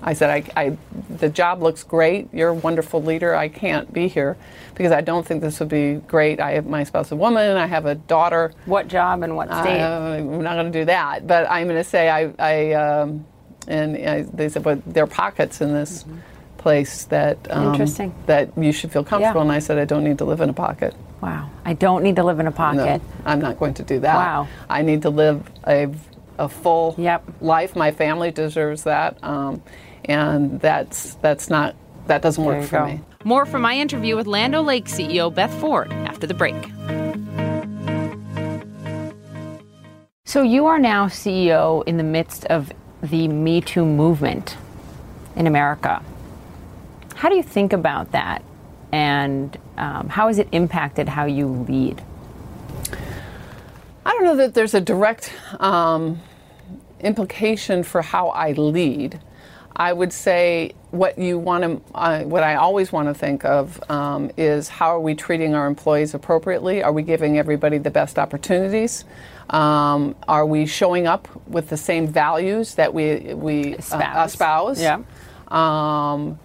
[0.02, 0.76] I said, I, I,
[1.18, 2.32] the job looks great.
[2.32, 3.34] You're a wonderful leader.
[3.34, 4.36] I can't be here
[4.74, 6.40] because I don't think this would be great.
[6.40, 7.56] I have my spouse a woman.
[7.56, 8.52] I have a daughter.
[8.64, 9.80] What job and what state?
[9.80, 11.26] Uh, I'm not going to do that.
[11.26, 13.26] But I'm going to say I, I um,
[13.68, 16.18] and uh, they said, "But there are pockets in this mm-hmm.
[16.58, 19.44] place that um, interesting that you should feel comfortable." Yeah.
[19.44, 22.16] And I said, "I don't need to live in a pocket." Wow, I don't need
[22.16, 23.02] to live in a pocket.
[23.02, 24.14] No, I'm not going to do that.
[24.14, 25.92] Wow, I need to live a
[26.38, 27.22] a full yep.
[27.40, 27.76] life.
[27.76, 29.62] My family deserves that, um,
[30.06, 32.86] and that's that's not that doesn't work for go.
[32.86, 33.00] me.
[33.22, 36.56] More from my interview with Land O'Lakes CEO Beth Ford after the break.
[40.24, 44.56] So you are now CEO in the midst of the Me Too movement
[45.36, 46.02] in America.
[47.14, 48.42] How do you think about that?
[48.92, 52.02] And um, how has it impacted how you lead?
[54.04, 56.20] I don't know that there's a direct um,
[57.00, 59.20] implication for how I lead.
[59.76, 63.80] I would say what you want to, uh, what I always want to think of
[63.90, 66.82] um, is how are we treating our employees appropriately?
[66.82, 69.04] Are we giving everybody the best opportunities?
[69.50, 74.16] Um, are we showing up with the same values that we we Espouse.
[74.16, 74.80] Uh, espouse?
[74.80, 75.02] Yeah.
[75.48, 76.38] Um,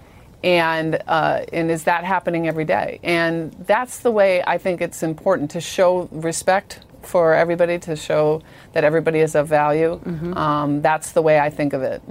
[0.43, 2.99] and uh, and is that happening every day?
[3.03, 8.41] And that's the way I think it's important to show respect for everybody, to show
[8.73, 9.99] that everybody is of value.
[10.35, 12.01] Um, that's the way I think of it.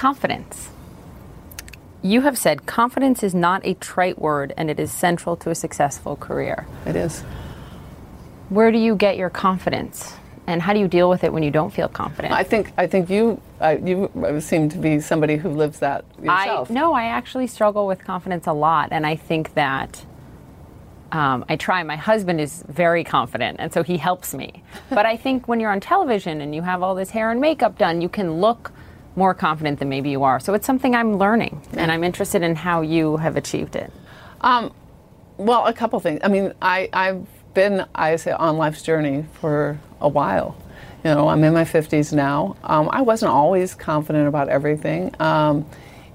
[0.00, 0.70] Confidence.
[2.00, 5.54] You have said confidence is not a trite word and it is central to a
[5.54, 6.66] successful career.
[6.86, 7.20] It is.
[8.48, 10.14] Where do you get your confidence?
[10.46, 12.32] And how do you deal with it when you don't feel confident?
[12.32, 16.70] I think I think you uh, you seem to be somebody who lives that yourself.
[16.70, 20.02] I no, I actually struggle with confidence a lot, and I think that
[21.12, 21.82] um, I try.
[21.82, 24.62] My husband is very confident, and so he helps me.
[24.88, 27.76] but I think when you're on television and you have all this hair and makeup
[27.76, 28.72] done, you can look
[29.16, 30.40] more confident than maybe you are.
[30.40, 33.92] So it's something I'm learning, and I'm interested in how you have achieved it.
[35.38, 36.20] Well, a couple things.
[36.22, 40.56] I mean, I, I've been, I say, on life's journey for a while.
[41.02, 42.56] You know, I'm in my 50s now.
[42.62, 45.14] Um, I wasn't always confident about everything.
[45.18, 45.64] Um,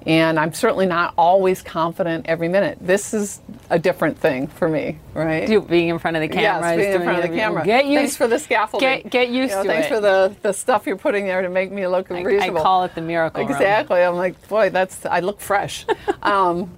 [0.06, 2.78] and I'm certainly not always confident every minute.
[2.80, 3.40] This is
[3.70, 5.48] a different thing for me, right?
[5.48, 7.38] You being in front of the camera, yes, is being in front of the everything.
[7.40, 7.64] camera.
[7.64, 7.98] Get used.
[7.98, 9.02] Thanks for the scaffolding.
[9.02, 9.90] Get, get used You know, to thanks it.
[9.90, 12.84] Thanks for the, the stuff you're putting there to make me look I, I call
[12.84, 13.50] it the miracle room.
[13.50, 14.00] Exactly.
[14.00, 15.84] I'm like, boy, that's I look fresh.
[16.22, 16.76] um,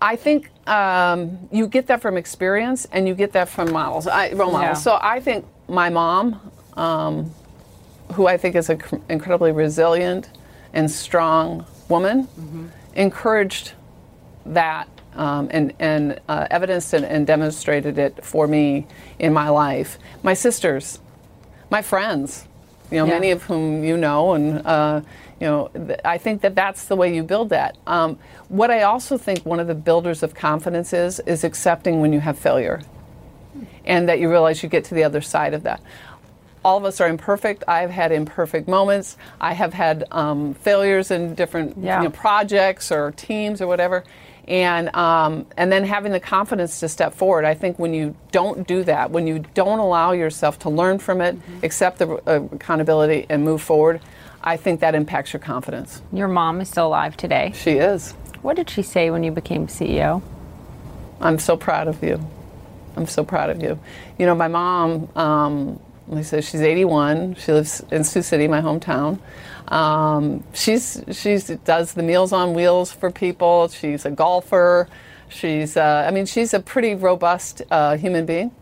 [0.00, 4.30] I think um, you get that from experience, and you get that from models, I,
[4.32, 4.62] role models.
[4.62, 4.74] Yeah.
[4.74, 7.32] So I think my mom, um,
[8.12, 10.28] who I think is an incredibly resilient
[10.74, 12.28] and strong woman,
[12.94, 13.72] encouraged
[14.44, 18.86] that um, and, and uh, evidenced and, and demonstrated it for me
[19.18, 19.98] in my life.
[20.22, 20.98] My sisters,
[21.70, 22.46] my friends,
[22.90, 23.14] you know, Yeah.
[23.14, 25.00] many of whom you know, and uh,
[25.40, 27.76] you know, th- I think that that's the way you build that.
[27.86, 28.18] Um,
[28.48, 32.20] what I also think one of the builders of confidence is is accepting when you
[32.20, 32.82] have failure,
[33.84, 35.80] and that you realize you get to the other side of that.
[36.66, 37.62] All of us are imperfect.
[37.68, 39.16] I've had imperfect moments.
[39.40, 41.98] I have had um, failures in different Yeah.
[42.02, 44.02] you know, projects or teams or whatever.
[44.48, 47.44] And um, and then having the confidence to step forward.
[47.44, 51.20] I think when you don't do that, when you don't allow yourself to learn from
[51.20, 54.00] it, accept the uh, accountability, and move forward,
[54.42, 56.02] I think that impacts your confidence.
[56.12, 57.52] Your mom is still alive today.
[57.54, 58.12] She is.
[58.42, 60.20] What did she say when you became CEO?
[61.20, 62.18] I'm so proud of you.
[62.96, 63.78] I'm so proud of you.
[64.18, 65.80] You know, my mom, um,
[66.12, 67.34] I she's 81.
[67.34, 69.18] She lives in Sioux City, my hometown.
[69.68, 73.68] Um, she's she's does the Meals on Wheels for people.
[73.68, 74.88] She's a golfer.
[75.28, 78.52] She's uh, I mean, she's a pretty robust uh, human being.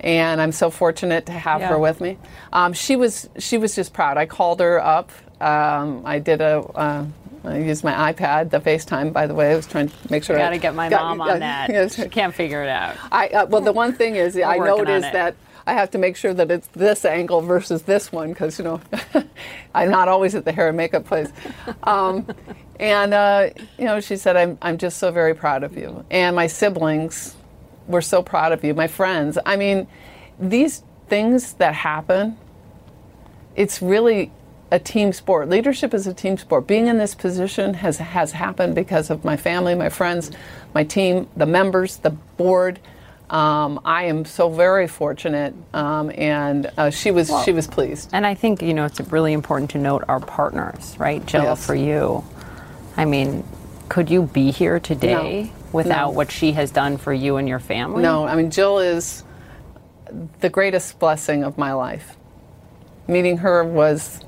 [0.00, 1.68] And I'm so fortunate to have Yeah.
[1.68, 2.18] her with me.
[2.52, 4.16] Um, she was she was just proud.
[4.18, 5.10] I called her up.
[5.40, 7.06] Um, I did a uh,
[7.44, 9.52] I used my iPad, the FaceTime, by the way.
[9.52, 10.36] I was trying to make sure.
[10.36, 11.92] Got to get my got- mom on that.
[11.92, 12.96] She can't figure it out.
[13.10, 15.34] I uh, well, the one thing is, I noticed that
[15.66, 18.80] I have to make sure that it's this angle versus this one because you know
[19.74, 21.30] I'm not always at the hair and makeup place.
[21.84, 22.26] Um,
[22.80, 26.34] and uh, you know, she said, "I'm I'm just so very proud of you," and
[26.34, 27.36] my siblings
[27.86, 28.74] were so proud of you.
[28.74, 29.38] My friends.
[29.46, 29.86] I mean,
[30.38, 32.36] these things that happen.
[33.54, 34.32] It's really
[34.70, 35.50] a team sport.
[35.50, 36.66] Leadership is a team sport.
[36.66, 40.30] Being in this position has has happened because of my family, my friends,
[40.74, 42.80] my team, the members, the board.
[43.32, 48.10] Um, I am so very fortunate, um, and uh, she was she was pleased.
[48.12, 51.24] And I think, you know, it's really important to note our partners, right?
[51.24, 51.64] Jill, Yes.
[51.66, 52.22] for you.
[52.98, 53.42] I mean,
[53.88, 55.50] could you be here today No.
[55.72, 56.16] without No.
[56.16, 58.02] what she has done for you and your family?
[58.02, 59.24] No, I mean Jill is
[60.40, 62.16] the greatest blessing of my life.
[63.08, 64.20] Meeting her was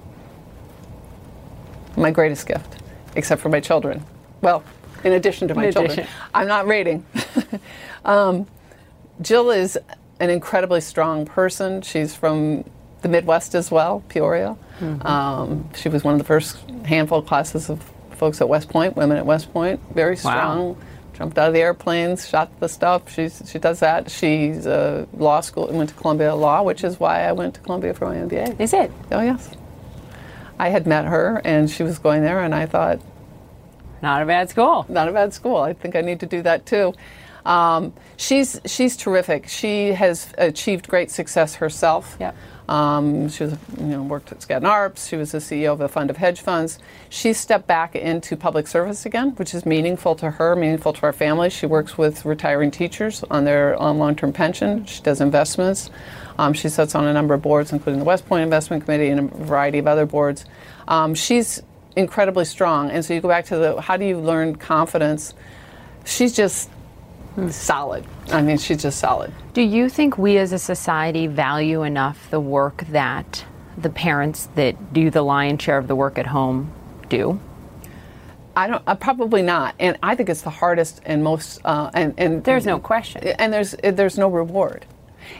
[1.95, 2.77] my greatest gift,
[3.17, 4.03] except for my children.
[4.41, 4.63] Well,
[5.05, 6.11] in addition to my In children, addition.
[6.33, 7.05] I'm not rating.
[8.07, 8.47] um,
[9.21, 9.79] Jill is
[10.21, 11.83] an incredibly strong person.
[11.83, 12.65] She's from
[13.03, 14.57] the Midwest as well, Peoria.
[14.81, 18.97] Um, she was one of the first handful of classes of folks at West Point,
[18.97, 19.81] women at West Point.
[19.95, 20.77] Very strong.
[21.13, 23.09] Jumped out of the airplanes, shot the stuff.
[23.09, 24.11] She's, she does that.
[24.11, 27.95] She's uh, law school, went to Columbia Law, which is why I went to Columbia
[27.95, 28.59] for my MBA.
[28.61, 28.91] Is it?
[29.13, 29.49] Oh yes.
[30.59, 33.01] I had met her, and she was going there, and I thought,
[34.03, 34.87] Not a bad school.
[34.89, 35.57] not a bad school.
[35.59, 36.95] I think I need to do that too.
[37.45, 39.49] Um, she's she's terrific.
[39.49, 42.17] She has achieved great success herself.
[42.19, 42.35] Yep.
[42.69, 45.09] Um, she was, you know, worked at Skadden Arps.
[45.09, 46.79] She was the CEO of a fund of hedge funds.
[47.11, 51.13] She stepped back into public service again, which is meaningful to her, meaningful to our
[51.13, 51.51] family.
[51.51, 54.87] She works with retiring teachers on their um, long-term pension.
[54.87, 55.91] She does investments.
[56.39, 59.21] Um, she sits on a number of boards, including the West Point Investment Committee and
[59.21, 60.47] a variety of other boards.
[60.89, 61.63] Um, she's
[61.97, 62.91] incredibly strong.
[62.91, 65.35] And so you go back to the how do you learn confidence?
[66.05, 66.71] She's just
[67.51, 68.05] solid.
[68.31, 69.33] I mean, she's just solid.
[69.53, 73.45] Do you think we as a society value enough the work that
[73.77, 76.73] the parents that do the lion's share of the work at home
[77.09, 77.41] do?
[78.57, 78.83] I don't.
[78.87, 79.75] Uh, probably not.
[79.81, 81.61] And I think it's the hardest and most.
[81.65, 83.27] Uh, and and There's no question.
[83.39, 84.87] and there's there's no reward.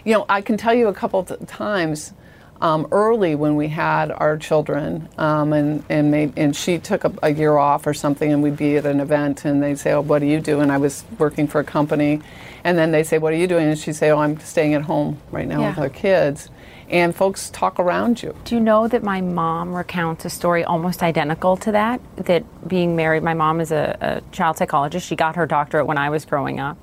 [0.05, 2.13] You know, I can tell you a couple of times
[2.61, 7.13] um, early when we had our children, um, and and may, and she took a,
[7.23, 10.01] a year off or something, and we'd be at an event, and they'd say, "Oh,
[10.01, 12.21] what do you do?" And I was working for a company,
[12.63, 14.83] and then they say, "What are you doing?" And she'd say, "Oh, I'm staying at
[14.83, 15.83] home right now with Yeah.
[15.83, 16.49] our kids."
[16.91, 18.35] And folks talk around you.
[18.45, 21.99] Do you know that my mom recounts a story almost identical to that?
[22.17, 25.07] That being married, my mom is a, a child psychologist.
[25.07, 26.77] She got her doctorate when I was growing up.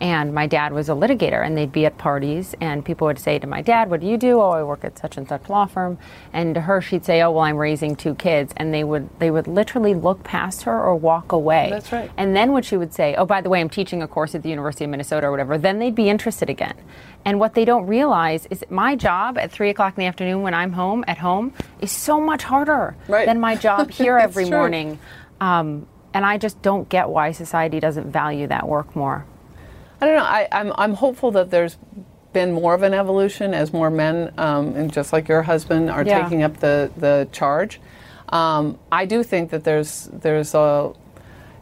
[0.00, 3.38] And my dad was a litigator, and they'd be at parties, and people would say
[3.38, 4.40] to my dad, What do you do?
[4.40, 5.98] Oh, I work at such and such law firm.
[6.32, 8.54] And to her, she'd say, Oh, well, I'm raising two kids.
[8.56, 11.68] And they would, they would literally look past her or walk away.
[11.70, 12.10] That's right.
[12.16, 14.42] And then what she would say, oh, by the way, I'm teaching a course at
[14.42, 16.74] the University of Minnesota or whatever, then they'd be interested again.
[17.26, 20.54] And what they don't realize is my job at three o'clock in the afternoon when
[20.54, 23.26] I'm home at home is so much harder Right.
[23.26, 24.56] than my job here every true.
[24.56, 24.98] morning.
[25.42, 29.26] Um, and I just don't get why society doesn't value that work more.
[30.00, 30.22] I don't know.
[30.24, 31.76] I, I'm, I'm hopeful that there's
[32.32, 36.04] been more of an evolution as more men, um, and just like your husband, are
[36.04, 36.22] Yeah.
[36.22, 37.80] taking up the, the charge.
[38.30, 40.92] Um, I do think that there's there's a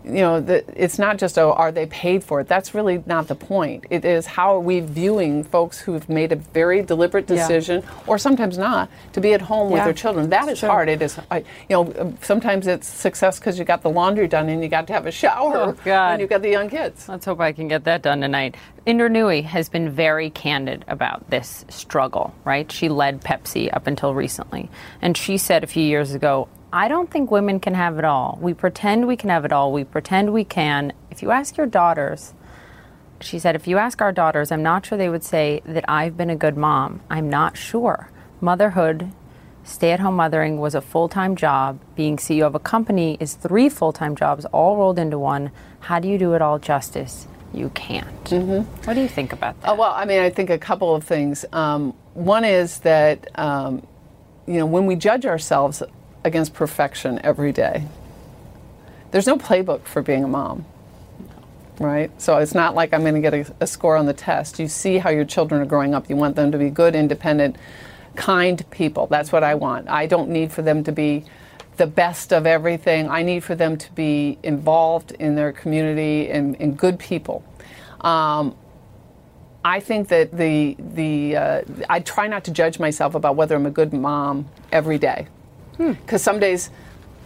[0.09, 2.49] you know, the, it's not just, oh, are they paid for it?
[2.49, 3.85] That's really not the point.
[3.91, 7.37] It is how are we viewing folks who've made a very deliberate Yeah.
[7.37, 10.31] decision, or sometimes not, to be at home with their children.
[10.31, 10.71] That is Sure.
[10.71, 10.89] hard.
[10.89, 14.63] It is, I, you know, sometimes it's success because you got the laundry done and
[14.63, 17.09] you got to have a shower Oh, when you've got the young kids.
[17.09, 18.57] Let's hope I can get that done tonight.
[18.87, 22.71] Indra Nooyi has been very candid about this struggle, right?
[22.73, 24.71] She led Pepsi up until recently.
[25.03, 28.39] And she said a few years ago, I don't think women can have it all.
[28.41, 29.73] We pretend we can have it all.
[29.73, 30.93] We pretend we can.
[31.11, 32.35] If you ask your daughters,
[33.21, 36.16] she said, if you ask our daughters, I'm not sure they would say that I've
[36.16, 37.01] been a good mom.
[37.09, 38.11] I'm not sure.
[38.41, 39.11] Motherhood,
[39.64, 41.81] stay at home mothering was a full time job.
[41.97, 45.51] Being CEO of a company is three full time jobs all rolled into one.
[45.81, 47.27] How do you do it all justice?
[47.55, 48.25] You can't.
[48.25, 48.71] Mm-hmm.
[48.85, 49.71] What do you think about that?
[49.71, 51.47] Uh, well, I mean, I think a couple of things.
[51.53, 53.87] Um, one is that, um,
[54.47, 55.83] you know, when we judge ourselves
[56.29, 57.87] against perfection every day,
[59.11, 60.64] there's no playbook for being a mom.
[61.81, 62.11] Right?
[62.20, 64.59] So it's not like I'm going to get a, a score on the test.
[64.59, 66.09] You see how your children are growing up.
[66.11, 67.57] You want them to be good, independent,
[68.16, 69.07] kind people.
[69.07, 69.89] That's what I want.
[69.89, 71.24] I don't need for them to be
[71.76, 73.09] the best of everything.
[73.09, 77.45] I need for them to be involved in their community and, and good people.
[78.01, 78.57] Um,
[79.64, 83.66] I think that the the uh, I try not to judge myself about whether I'm
[83.66, 85.26] a good mom every day,
[85.79, 86.70] because some days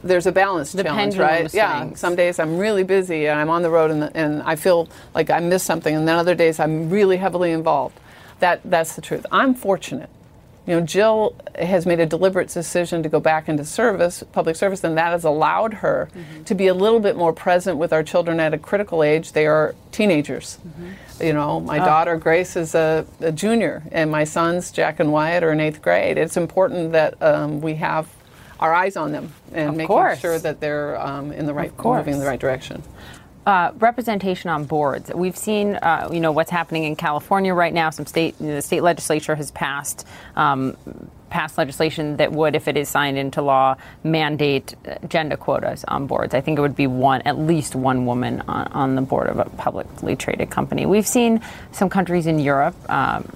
[0.05, 1.53] there's a balance The challenge, right?
[1.55, 1.95] Yeah.
[1.95, 5.31] Some days I'm really busy and I'm on the road and, and I feel like
[5.31, 7.99] I missed something, and then other days I'm really heavily involved.
[8.41, 9.25] That that's the truth.
[9.31, 10.11] I'm fortunate.
[10.67, 14.85] You know, Jill has made a deliberate decision to go back into service, public service,
[14.85, 16.09] and that has allowed her
[16.45, 19.33] to be a little bit more present with our children at a critical age.
[19.33, 20.59] They are teenagers.
[21.21, 25.43] You know, my daughter Grace is a, a junior, and my sons Jack and Wyatt
[25.43, 26.17] are in eighth grade.
[26.17, 28.09] It's important that um, we have
[28.63, 30.19] our eyes on them and Of making course.
[30.21, 31.99] sure that they're um, in the right, course.
[31.99, 32.83] moving in the right direction.
[33.47, 35.11] uh, representation on boards.
[35.13, 37.91] We've seen, uh, you know, what's happening in California right now.
[37.91, 40.07] Some state, the state legislature has passed
[40.37, 40.77] um,
[41.29, 46.07] passed legislation that would, if it is signed into law, mandate uh, gender quotas on
[46.07, 46.35] boards.
[46.35, 49.39] I think it would be one, at least one woman on, on the board of
[49.39, 50.85] a publicly traded company.
[50.85, 51.41] We've seen
[51.73, 53.27] some countries in Europe um,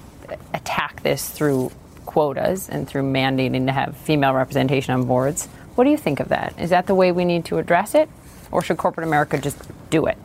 [0.53, 1.71] attack this through
[2.07, 5.45] quotas and through mandating to have female representation on boards.
[5.75, 6.59] What do you think of that?
[6.59, 8.09] Is that the way we need to address it?
[8.49, 10.17] Or should corporate America just do it?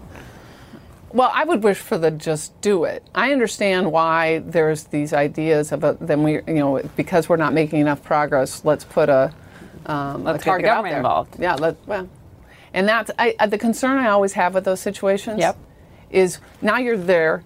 [1.13, 3.05] Well, I would wish for the just do it.
[3.15, 7.53] I understand why there's these ideas of a, then we, you know, because we're not
[7.53, 9.35] making enough progress, let's put a,
[9.85, 10.99] um, Let's a target out government there.
[11.01, 11.37] involved.
[11.39, 12.09] Yeah, let, well,
[12.73, 15.39] and that's I, uh, the concern I always have with those situations.
[15.41, 15.59] Yep.
[16.11, 17.45] Is now you're there.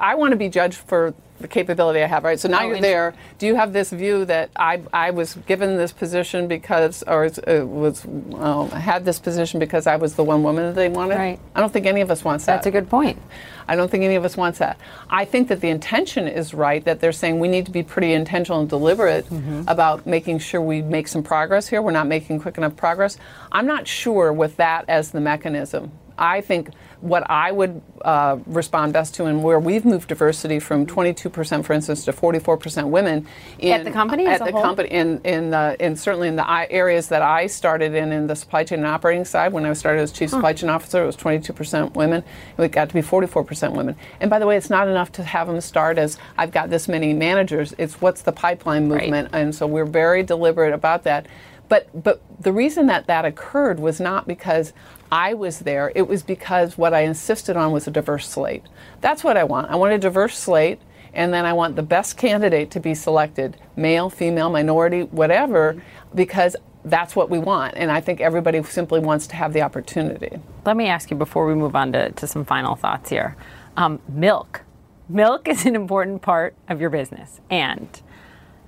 [0.00, 2.38] I want to be judged for the capability I have, right?
[2.38, 3.12] So now Oh, you're there.
[3.38, 7.66] Do you have this view that I, I was given this position because, or uh,
[7.66, 11.16] was um, had this position because I was the one woman that they wanted?
[11.16, 11.38] Right.
[11.54, 12.54] I don't think any of us wants that.
[12.56, 13.20] That's a good point.
[13.66, 14.78] I don't think any of us wants that.
[15.10, 18.12] I think that the intention is right, that they're saying we need to be pretty
[18.12, 19.26] intentional and deliberate
[19.66, 21.82] about making sure we make some progress here.
[21.82, 23.16] We're not making quick enough progress.
[23.52, 25.92] I'm not sure with that as the mechanism.
[26.18, 30.86] I think what I would uh, respond best to, and where we've moved diversity from
[30.86, 33.26] 22%, for instance, to 44% women
[33.58, 34.62] in, At the company at the whole?
[34.62, 38.36] company in in, uh, in certainly in the areas that I started in in the
[38.36, 39.52] supply chain and operating side.
[39.52, 42.22] When I started as chief supply chain officer, it was 22% women.
[42.56, 43.96] and It got to be 44% women.
[44.20, 46.88] And by the way, it's not enough to have them start as I've got this
[46.88, 47.74] many managers.
[47.76, 49.02] It's what's the pipeline Right.
[49.02, 51.26] movement, and so we're very deliberate about that.
[51.68, 54.72] But but the reason that that occurred was not because
[55.14, 55.92] I was there.
[55.94, 58.64] It was because what I insisted on was a diverse slate.
[59.00, 59.70] That's what I want.
[59.70, 60.80] I want a diverse slate,
[61.12, 65.80] and then I want the best candidate to be selected, male, female, minority, whatever,
[66.16, 67.74] because that's what we want.
[67.76, 70.40] And I think everybody simply wants to have the opportunity.
[70.66, 73.36] Let me ask you before we move on to, to some final thoughts here.
[73.76, 74.62] Um, milk.
[75.08, 77.40] Milk is an important part of your business.
[77.48, 78.02] And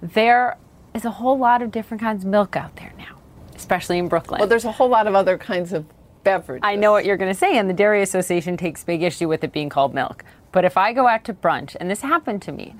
[0.01, 0.59] there
[0.95, 3.19] is a whole lot of different kinds of milk out there now,
[3.57, 4.39] especially in Brooklyn.
[4.39, 5.85] Well, there's a whole lot of other kinds of
[6.63, 9.45] I know what you're going to say, and the Dairy Association takes big issue with
[9.45, 10.25] it being called milk.
[10.53, 12.75] But if I go out to brunch, and this happened to me,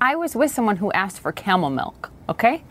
[0.00, 2.62] I was with someone who asked for camel milk, okay?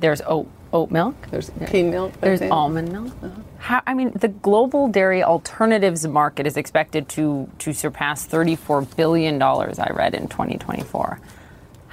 [0.00, 2.12] There's oat, oat milk, There's pea milk.
[2.20, 2.52] There's think.
[2.52, 3.12] almond milk.
[3.22, 3.40] Uh-huh.
[3.58, 9.40] How, I mean, the global dairy alternatives market is expected to, to surpass $34 billion,
[9.40, 11.20] I read in 2024.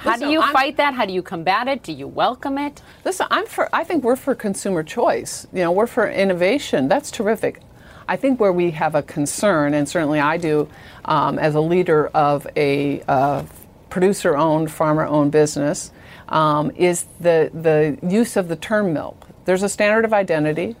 [0.02, 0.94] How Listen, do you I'm- fight that?
[0.94, 1.84] How do you combat it?
[1.84, 2.82] Do you welcome it?
[3.04, 3.68] Listen, I'm for.
[3.72, 5.46] I think we're for consumer choice.
[5.52, 6.88] You know, we're for innovation.
[6.88, 7.60] That's terrific.
[8.08, 10.68] I think where we have a concern, and certainly I do,
[11.04, 13.44] um, as a leader of a uh,
[13.90, 15.92] producer-owned, farmer-owned business,
[16.28, 19.28] um, is the the use of the term milk.
[19.44, 20.74] There's a standard of identity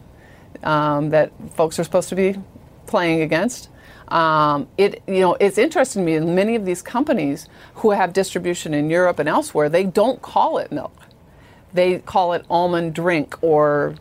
[0.64, 2.34] um, that folks are supposed to be
[2.86, 3.68] playing against.
[4.08, 6.26] Um, it you know it's interesting to me.
[6.26, 10.72] Many of these companies who have distribution in Europe and elsewhere, they don't call it
[10.72, 10.92] milk
[11.72, 13.94] they call it almond drink or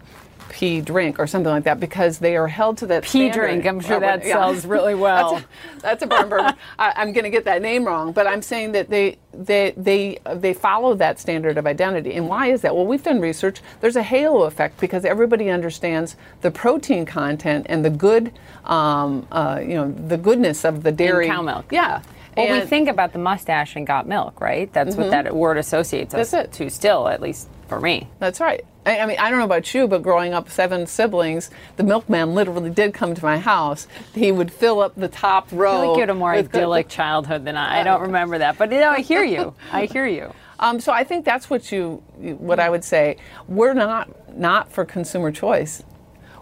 [0.52, 3.40] pea drink or something like that because they are held to that Pea standard.
[3.40, 4.34] drink, I'm sure Uh, that yeah.
[4.34, 5.42] sells really well.
[5.82, 6.58] That's a, that's a.
[6.78, 10.18] I, I'm going to get that name wrong, but I'm saying that they they they
[10.36, 12.14] they follow that standard of identity.
[12.16, 12.76] And why is that?
[12.76, 13.62] Well, we've done research.
[13.80, 18.32] There's a halo effect because everybody understands the protein content and the good,
[18.66, 21.66] um, uh, you know, the goodness of the dairy cow milk.
[21.72, 22.02] Yeah.
[22.38, 24.72] Well, we think about the mustache and got milk, right?
[24.72, 28.08] That's what that word associates us to still, at least for me.
[28.20, 28.64] That's right.
[28.86, 32.34] I, I mean, I don't know about you, but growing up, seven siblings, the milkman
[32.34, 33.88] literally did come to my house.
[34.16, 35.70] He would fill up the top row.
[35.70, 37.82] I feel like you had a more idyllic childhood than I.
[37.82, 39.54] I don't remember that, but you know, I hear you.
[39.72, 40.34] I hear you.
[40.64, 43.18] Um, so I think that's what you, you- what I would say.
[43.48, 45.82] We're not not for consumer choice.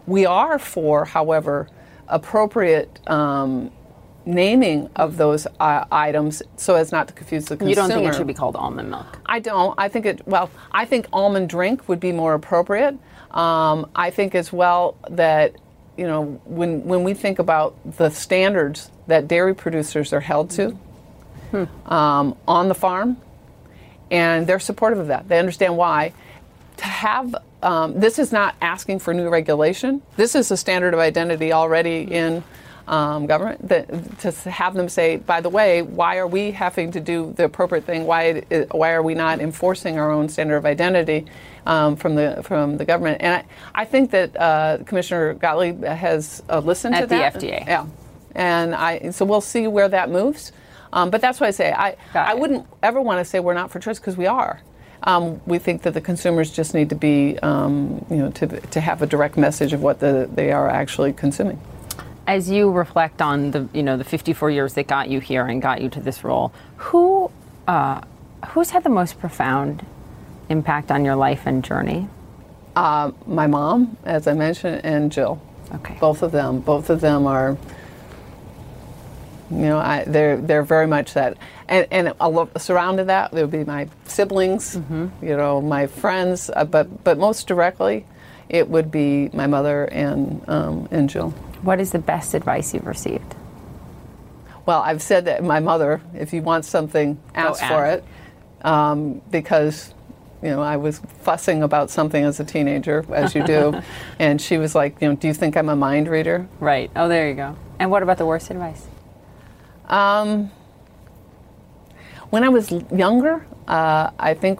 [0.07, 1.69] We are for, however,
[2.09, 3.71] appropriate um,
[4.29, 7.69] naming of those uh, items so as not to confuse the consumer.
[7.69, 9.19] You don't think it should be called almond milk?
[9.25, 9.75] I don't.
[9.77, 12.97] I think it, well, I think almond drink would be more appropriate.
[13.31, 15.55] Um, I think as well that,
[15.97, 20.77] you know, when, when we think about the standards that dairy producers are held to
[21.85, 23.17] um, on the farm,
[24.11, 25.27] and they're supportive of that.
[25.27, 26.13] They understand why.
[26.77, 30.01] To have um, this is not asking for new regulation.
[30.15, 32.43] This is a standard of identity already in
[32.89, 33.67] um, government.
[33.69, 37.45] That to have them say, by the way, why are we having to do the
[37.45, 38.05] appropriate thing?
[38.05, 41.27] Why why are we not enforcing our own standard of identity
[41.65, 43.21] um, from the from the government?
[43.21, 47.15] And I, I think that uh, Commissioner Gottlieb has uh, listened At to the.
[47.15, 47.65] FDA.
[47.67, 47.87] Yeah,
[48.35, 50.51] and I so we'll see where that moves.
[50.93, 52.39] Um, but that's why I say I Got I it.
[52.39, 54.61] wouldn't ever want to say we're not for choice because we are.
[55.03, 58.81] Um, we think that the consumers just need to be, um, you know, to, to
[58.81, 61.59] have a direct message of what the, they are actually consuming.
[62.29, 65.59] As you reflect on the, you know, the 54 years that got you here and
[65.59, 67.31] got you to this role, who,
[67.67, 68.01] uh,
[68.49, 69.83] who's had the most profound
[70.47, 72.07] impact on your life and journey?
[72.75, 75.41] Uh, my mom, as I mentioned, and Jill.
[75.73, 75.97] Okay.
[75.99, 76.59] Both of them.
[76.59, 77.57] Both of them are.
[79.49, 81.35] You know, I, they're they're very much that,
[81.67, 84.75] and and lo- surrounded that there would be my siblings,
[85.23, 88.05] you know, my friends, uh, but but most directly,
[88.47, 91.33] it would be my mother and um, and Jill.
[91.61, 93.35] What is the best advice you've received?
[94.65, 98.03] Well, I've said that my mother, if you want something, ask for ask.
[98.61, 99.93] it, um, because
[100.43, 103.81] you know I was fussing about something as a teenager, as you do,
[104.19, 106.47] and she was like, you know, do you think I'm a mind reader?
[106.59, 106.91] Right.
[106.95, 107.57] Oh, there you go.
[107.79, 108.85] And what about the worst advice?
[109.87, 110.51] Um,
[112.29, 114.59] when I was younger, uh, I think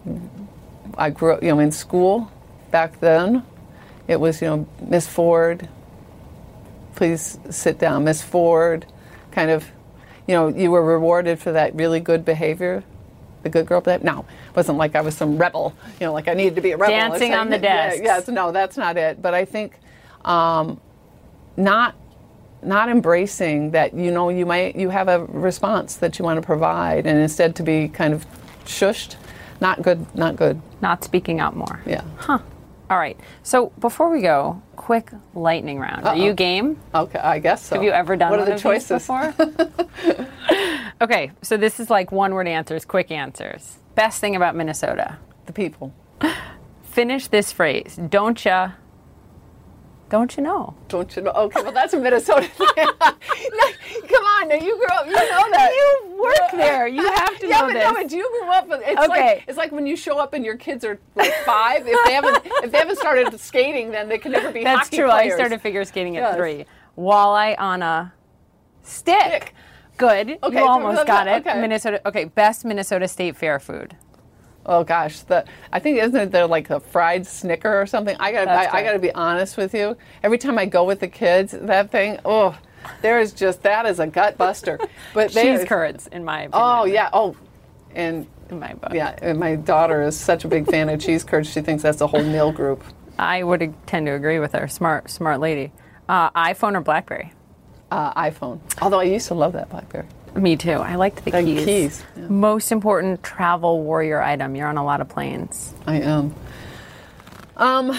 [0.98, 2.32] I grew up, you know, in school
[2.72, 3.44] back then.
[4.08, 5.70] It was, you know, Miss Ford,
[7.00, 8.86] please sit down, Miss Ford,
[9.32, 9.66] kind of,
[10.28, 12.84] you know, you were rewarded for that really good behavior,
[13.44, 14.06] the good girl behavior.
[14.06, 16.72] No, it wasn't like I was some rebel, you know, like I needed to be
[16.72, 16.94] a rebel.
[16.94, 17.94] Dancing on the yeah.
[17.94, 19.22] Yes, no, that's not it.
[19.22, 19.80] But I think
[20.26, 20.82] um,
[21.56, 21.96] not
[22.62, 26.46] not embracing that you know you might you have a response that you want to
[26.46, 28.26] provide and instead to be kind of
[28.66, 29.16] shushed
[29.62, 31.80] not good not good Not speaking out more.
[31.86, 32.04] yeah
[32.90, 33.20] All right.
[33.44, 36.06] So before we go, quick lightning round.
[36.06, 36.80] Are you game?
[36.96, 39.08] okay i guess so Have you ever done what one are the of these choices
[39.08, 39.34] before?
[41.02, 43.78] okay, so this is like one word answers, quick answers.
[43.96, 45.18] Best thing about Minnesota.
[45.46, 45.94] the people
[46.84, 48.00] Finish this phrase.
[48.10, 48.72] Don't ya?
[50.10, 50.74] Don't you know?
[50.88, 53.66] don't you know okay well that's a minnesota thing No,
[54.08, 56.88] come on now you grew up you know that You work there.
[56.88, 57.84] You have to yeah, know but this.
[57.84, 58.68] no, but you grew up.
[58.68, 59.08] with- It's Okay.
[59.08, 61.84] like it's like when you show up and your kids are like five.
[61.88, 65.08] If they haven't if they haven't started skating, then they can never be That's true.
[65.10, 65.34] players.
[65.34, 66.36] I started figure skating at Yes.
[66.36, 66.66] three.
[66.98, 68.14] Walleye on a
[68.84, 69.16] stick.
[69.16, 69.54] Stick.
[69.98, 70.40] Good.
[70.44, 71.46] Okay, you almost got it.
[71.46, 71.60] okay.
[71.60, 72.02] Minnesota.
[72.08, 73.96] Okay, best Minnesota State Fair food.
[74.66, 78.16] Oh gosh, the I think isn't there like a fried Snicker or something?
[78.20, 79.98] I got I, I got to be honest with you.
[80.24, 82.58] Every time I go with the kids, that thing, oh,
[83.02, 84.80] there is just that is a gut buster.
[85.14, 86.52] But they, Cheese curds, in my opinion.
[86.54, 87.10] Oh yeah.
[87.14, 87.36] Oh,
[87.96, 88.92] and In my book.
[88.94, 91.50] yeah, and my daughter is such a big fan of cheese curds.
[91.50, 92.84] She thinks that's a whole meal group.
[93.18, 94.68] I would tend to agree with her.
[94.68, 95.72] Smart, smart lady.
[96.08, 97.34] Uh, iPhone or BlackBerry?
[97.92, 98.60] Uh, iPhone.
[98.82, 100.06] Although I used to love that BlackBerry.
[100.36, 100.72] Me too.
[100.72, 101.66] I liked the The keys.
[101.66, 102.28] keys, yeah.
[102.28, 104.56] Most important travel warrior item.
[104.56, 105.74] You're on a lot of planes.
[105.88, 106.34] I am.
[107.58, 107.98] Um,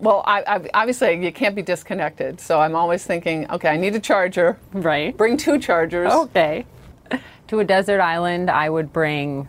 [0.00, 3.94] well, I, I, obviously you can't be disconnected, so I'm always thinking, okay, I need
[3.94, 4.58] a charger.
[4.72, 5.16] Right.
[5.16, 6.12] Bring two chargers.
[6.12, 6.66] Okay.
[7.48, 9.48] To a desert island, I would bring.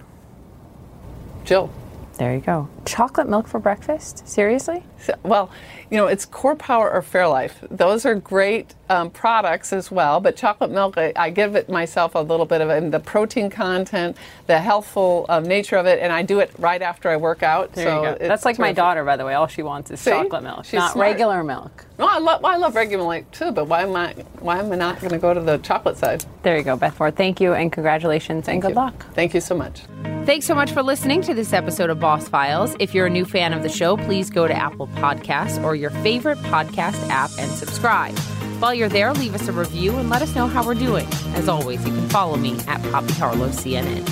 [1.45, 1.71] Jill.
[2.17, 2.67] There you go.
[2.85, 4.27] Chocolate milk for breakfast?
[4.27, 4.83] Seriously?
[4.99, 5.49] So- Well,
[5.89, 7.53] you know, it's Core Power or Fairlife.
[7.69, 10.19] Those are great um, products as well.
[10.19, 12.99] But chocolate milk, I, I give it myself a little bit of it, and the
[12.99, 14.17] protein content,
[14.47, 17.73] the healthful uh, nature of it, and I do it right after I work out.
[17.73, 18.27] There so you go.
[18.27, 19.33] That's like my daughter, by the way.
[19.33, 20.11] All she wants is See?
[20.11, 21.07] chocolate milk, She's not smart.
[21.11, 21.85] regular milk.
[21.97, 24.71] No, I love, well, I love regular milk too, but why am I why am
[24.71, 26.25] I not going to go to the chocolate side?
[26.43, 27.15] There you go, Beth Ford.
[27.15, 28.75] Thank you and congratulations and good you.
[28.75, 29.05] luck.
[29.13, 29.81] Thank you so much.
[30.25, 32.74] Thanks so much for listening to this episode of Boss Files.
[32.77, 35.91] If you're a new fan of the show, please go to Apple Podcasts or your
[35.91, 38.17] favorite podcast app and subscribe.
[38.59, 41.07] While you're there, leave us a review and let us know how we're doing.
[41.35, 44.03] As always, you can follow me at Poppy Harlow CNN.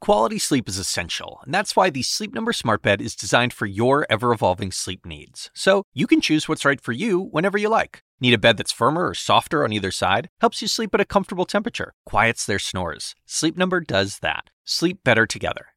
[0.00, 3.66] Quality sleep is essential, and that's why the Sleep Number Smart Bed is designed for
[3.66, 5.50] your ever evolving sleep needs.
[5.52, 8.02] So you can choose what's right for you whenever you like.
[8.20, 10.28] Need a bed that's firmer or softer on either side?
[10.40, 13.16] Helps you sleep at a comfortable temperature, quiets their snores.
[13.26, 14.44] Sleep Number does that.
[14.64, 15.66] Sleep better together.